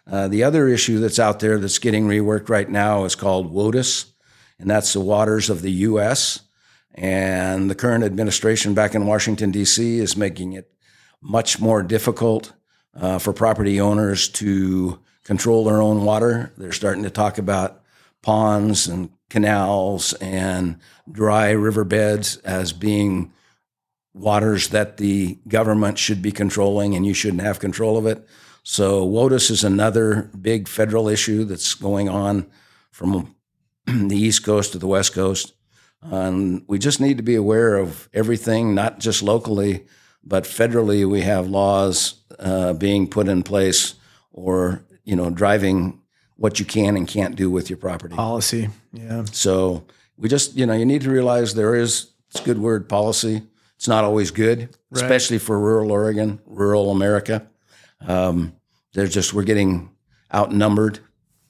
Uh, 0.08 0.28
the 0.28 0.44
other 0.44 0.68
issue 0.68 0.98
that's 0.98 1.18
out 1.18 1.40
there 1.40 1.58
that's 1.58 1.78
getting 1.78 2.06
reworked 2.06 2.48
right 2.48 2.68
now 2.68 3.04
is 3.04 3.14
called 3.14 3.52
WOTUS, 3.52 4.12
and 4.58 4.68
that's 4.68 4.92
the 4.92 5.00
waters 5.00 5.48
of 5.48 5.62
the 5.62 5.70
U.S. 5.72 6.40
And 6.94 7.70
the 7.70 7.74
current 7.74 8.04
administration 8.04 8.74
back 8.74 8.94
in 8.94 9.06
Washington, 9.06 9.50
D.C. 9.50 9.98
is 9.98 10.16
making 10.16 10.52
it 10.52 10.70
much 11.20 11.60
more 11.60 11.82
difficult 11.82 12.52
uh, 12.94 13.18
for 13.18 13.32
property 13.32 13.80
owners 13.80 14.28
to 14.28 15.00
control 15.24 15.64
their 15.64 15.80
own 15.80 16.04
water. 16.04 16.52
They're 16.58 16.72
starting 16.72 17.04
to 17.04 17.10
talk 17.10 17.38
about 17.38 17.82
ponds 18.22 18.86
and 18.86 19.10
canals 19.30 20.12
and 20.14 20.78
dry 21.10 21.50
riverbeds 21.50 22.36
as 22.38 22.72
being 22.72 23.32
waters 24.14 24.68
that 24.68 24.98
the 24.98 25.38
government 25.48 25.98
should 25.98 26.20
be 26.20 26.32
controlling 26.32 26.94
and 26.94 27.06
you 27.06 27.14
shouldn't 27.14 27.42
have 27.42 27.58
control 27.58 27.96
of 27.96 28.06
it. 28.06 28.26
So 28.62 29.06
WOTUS 29.06 29.50
is 29.50 29.64
another 29.64 30.30
big 30.40 30.68
federal 30.68 31.08
issue 31.08 31.44
that's 31.44 31.74
going 31.74 32.08
on 32.08 32.46
from 32.90 33.34
the 33.86 34.16
East 34.16 34.44
Coast 34.44 34.72
to 34.72 34.78
the 34.78 34.86
West 34.86 35.14
Coast. 35.14 35.54
And 36.02 36.64
we 36.66 36.78
just 36.78 37.00
need 37.00 37.16
to 37.18 37.22
be 37.22 37.36
aware 37.36 37.76
of 37.76 38.08
everything, 38.12 38.74
not 38.74 38.98
just 38.98 39.22
locally, 39.22 39.86
but 40.24 40.44
federally. 40.44 41.08
We 41.08 41.20
have 41.20 41.46
laws 41.46 42.14
uh, 42.38 42.72
being 42.72 43.08
put 43.08 43.28
in 43.28 43.42
place 43.42 43.94
or, 44.32 44.84
you 45.04 45.14
know, 45.14 45.30
driving 45.30 46.00
what 46.36 46.58
you 46.58 46.64
can 46.64 46.96
and 46.96 47.06
can't 47.06 47.36
do 47.36 47.50
with 47.50 47.70
your 47.70 47.76
property. 47.76 48.16
Policy. 48.16 48.68
Yeah. 48.92 49.24
So 49.30 49.84
we 50.16 50.28
just, 50.28 50.56
you 50.56 50.66
know, 50.66 50.74
you 50.74 50.84
need 50.84 51.02
to 51.02 51.10
realize 51.10 51.54
there 51.54 51.76
is, 51.76 52.10
it's 52.30 52.40
a 52.40 52.44
good 52.44 52.58
word, 52.58 52.88
policy. 52.88 53.42
It's 53.76 53.86
not 53.88 54.04
always 54.04 54.30
good, 54.30 54.76
especially 54.92 55.38
for 55.38 55.58
rural 55.58 55.90
Oregon, 55.92 56.40
rural 56.46 56.90
America. 56.90 57.46
Um, 58.00 58.54
there's 58.92 59.12
just, 59.12 59.34
we're 59.34 59.42
getting 59.44 59.90
outnumbered. 60.32 61.00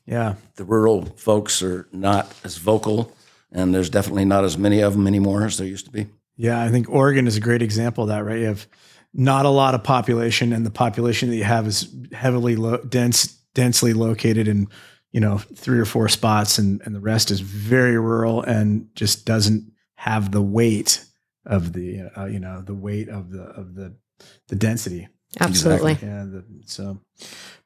Yeah. 0.07 0.35
The 0.57 0.65
rural 0.65 1.07
folks 1.17 1.63
are 1.63 1.89
not 1.93 2.35
as 2.45 2.57
vocal, 2.57 3.15
and 3.53 3.75
there's 3.75 3.91
definitely 3.91 4.25
not 4.25 4.45
as 4.45 4.59
many 4.59 4.81
of 4.81 4.95
them 4.95 5.07
anymore 5.07 5.45
as 5.45 5.59
there 5.59 5.67
used 5.67 5.87
to 5.87 5.93
be. 5.93 6.07
Yeah. 6.37 6.61
I 6.61 6.71
think 6.71 6.89
Oregon 6.89 7.27
is 7.27 7.37
a 7.37 7.41
great 7.41 7.63
example 7.63 8.05
of 8.05 8.09
that, 8.09 8.25
right? 8.25 8.39
You 8.39 8.47
have 8.47 8.67
not 9.15 9.45
a 9.45 9.51
lot 9.51 9.75
of 9.75 9.85
population, 9.85 10.53
and 10.53 10.65
the 10.65 10.71
population 10.71 11.29
that 11.29 11.37
you 11.37 11.45
have 11.45 11.67
is 11.67 11.95
heavily 12.13 12.57
lo- 12.57 12.83
dense, 12.83 13.27
densely 13.55 13.93
located 13.93 14.49
in, 14.49 14.69
you 15.11 15.21
know, 15.21 15.37
three 15.37 15.79
or 15.79 15.85
four 15.85 16.09
spots, 16.09 16.59
and, 16.59 16.81
and 16.87 16.95
the 16.95 17.01
rest 17.01 17.31
is 17.31 17.41
very 17.41 17.99
rural 17.99 18.43
and 18.43 18.89
just 18.95 19.27
doesn't 19.27 19.71
have 19.97 20.33
the 20.33 20.41
weight 20.41 21.05
of 21.45 21.75
the, 21.75 22.11
uh, 22.17 22.25
you 22.25 22.41
know, 22.41 22.63
the 22.63 22.75
weight 22.75 23.11
of 23.11 23.31
the, 23.31 23.43
of 23.43 23.75
the, 23.75 23.95
the 24.49 24.57
density. 24.57 25.09
Absolutely. 25.41 25.93
Yeah. 26.03 26.25
The, 26.25 26.45
so, 26.65 26.99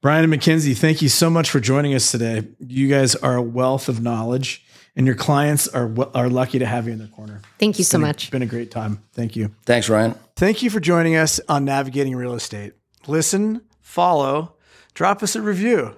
Brian 0.02 0.24
and 0.24 0.32
McKinzie, 0.32 0.76
thank 0.76 1.00
you 1.00 1.08
so 1.08 1.30
much 1.30 1.48
for 1.50 1.60
joining 1.60 1.94
us 1.94 2.10
today. 2.10 2.42
You 2.58 2.88
guys 2.88 3.14
are 3.14 3.36
a 3.36 3.42
wealth 3.42 3.88
of 3.88 4.02
knowledge, 4.02 4.65
and 4.96 5.06
your 5.06 5.14
clients 5.14 5.68
are 5.68 5.90
are 6.14 6.28
lucky 6.28 6.58
to 6.58 6.66
have 6.66 6.86
you 6.86 6.92
in 6.92 6.98
their 6.98 7.08
corner. 7.08 7.40
Thank 7.58 7.78
you 7.78 7.84
so 7.84 7.98
Been 7.98 8.04
a- 8.04 8.06
much. 8.08 8.30
Been 8.30 8.42
a 8.42 8.46
great 8.46 8.70
time. 8.70 9.02
Thank 9.12 9.36
you. 9.36 9.50
Thanks, 9.64 9.88
Ryan. 9.88 10.14
Thank 10.36 10.62
you 10.62 10.70
for 10.70 10.80
joining 10.80 11.16
us 11.16 11.40
on 11.48 11.64
Navigating 11.64 12.16
Real 12.16 12.34
Estate. 12.34 12.72
Listen, 13.06 13.60
follow, 13.80 14.54
drop 14.94 15.22
us 15.22 15.36
a 15.36 15.42
review. 15.42 15.96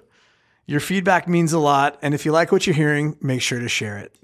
Your 0.67 0.81
feedback 0.81 1.27
means 1.27 1.53
a 1.55 1.59
lot, 1.59 1.99
and 2.03 2.13
if 2.15 2.27
you 2.27 2.33
like 2.33 2.53
what 2.53 2.67
you're 2.67 2.77
hearing, 2.77 3.17
make 3.23 3.41
sure 3.41 3.59
to 3.59 3.69
share 3.69 3.97
it. 3.99 4.15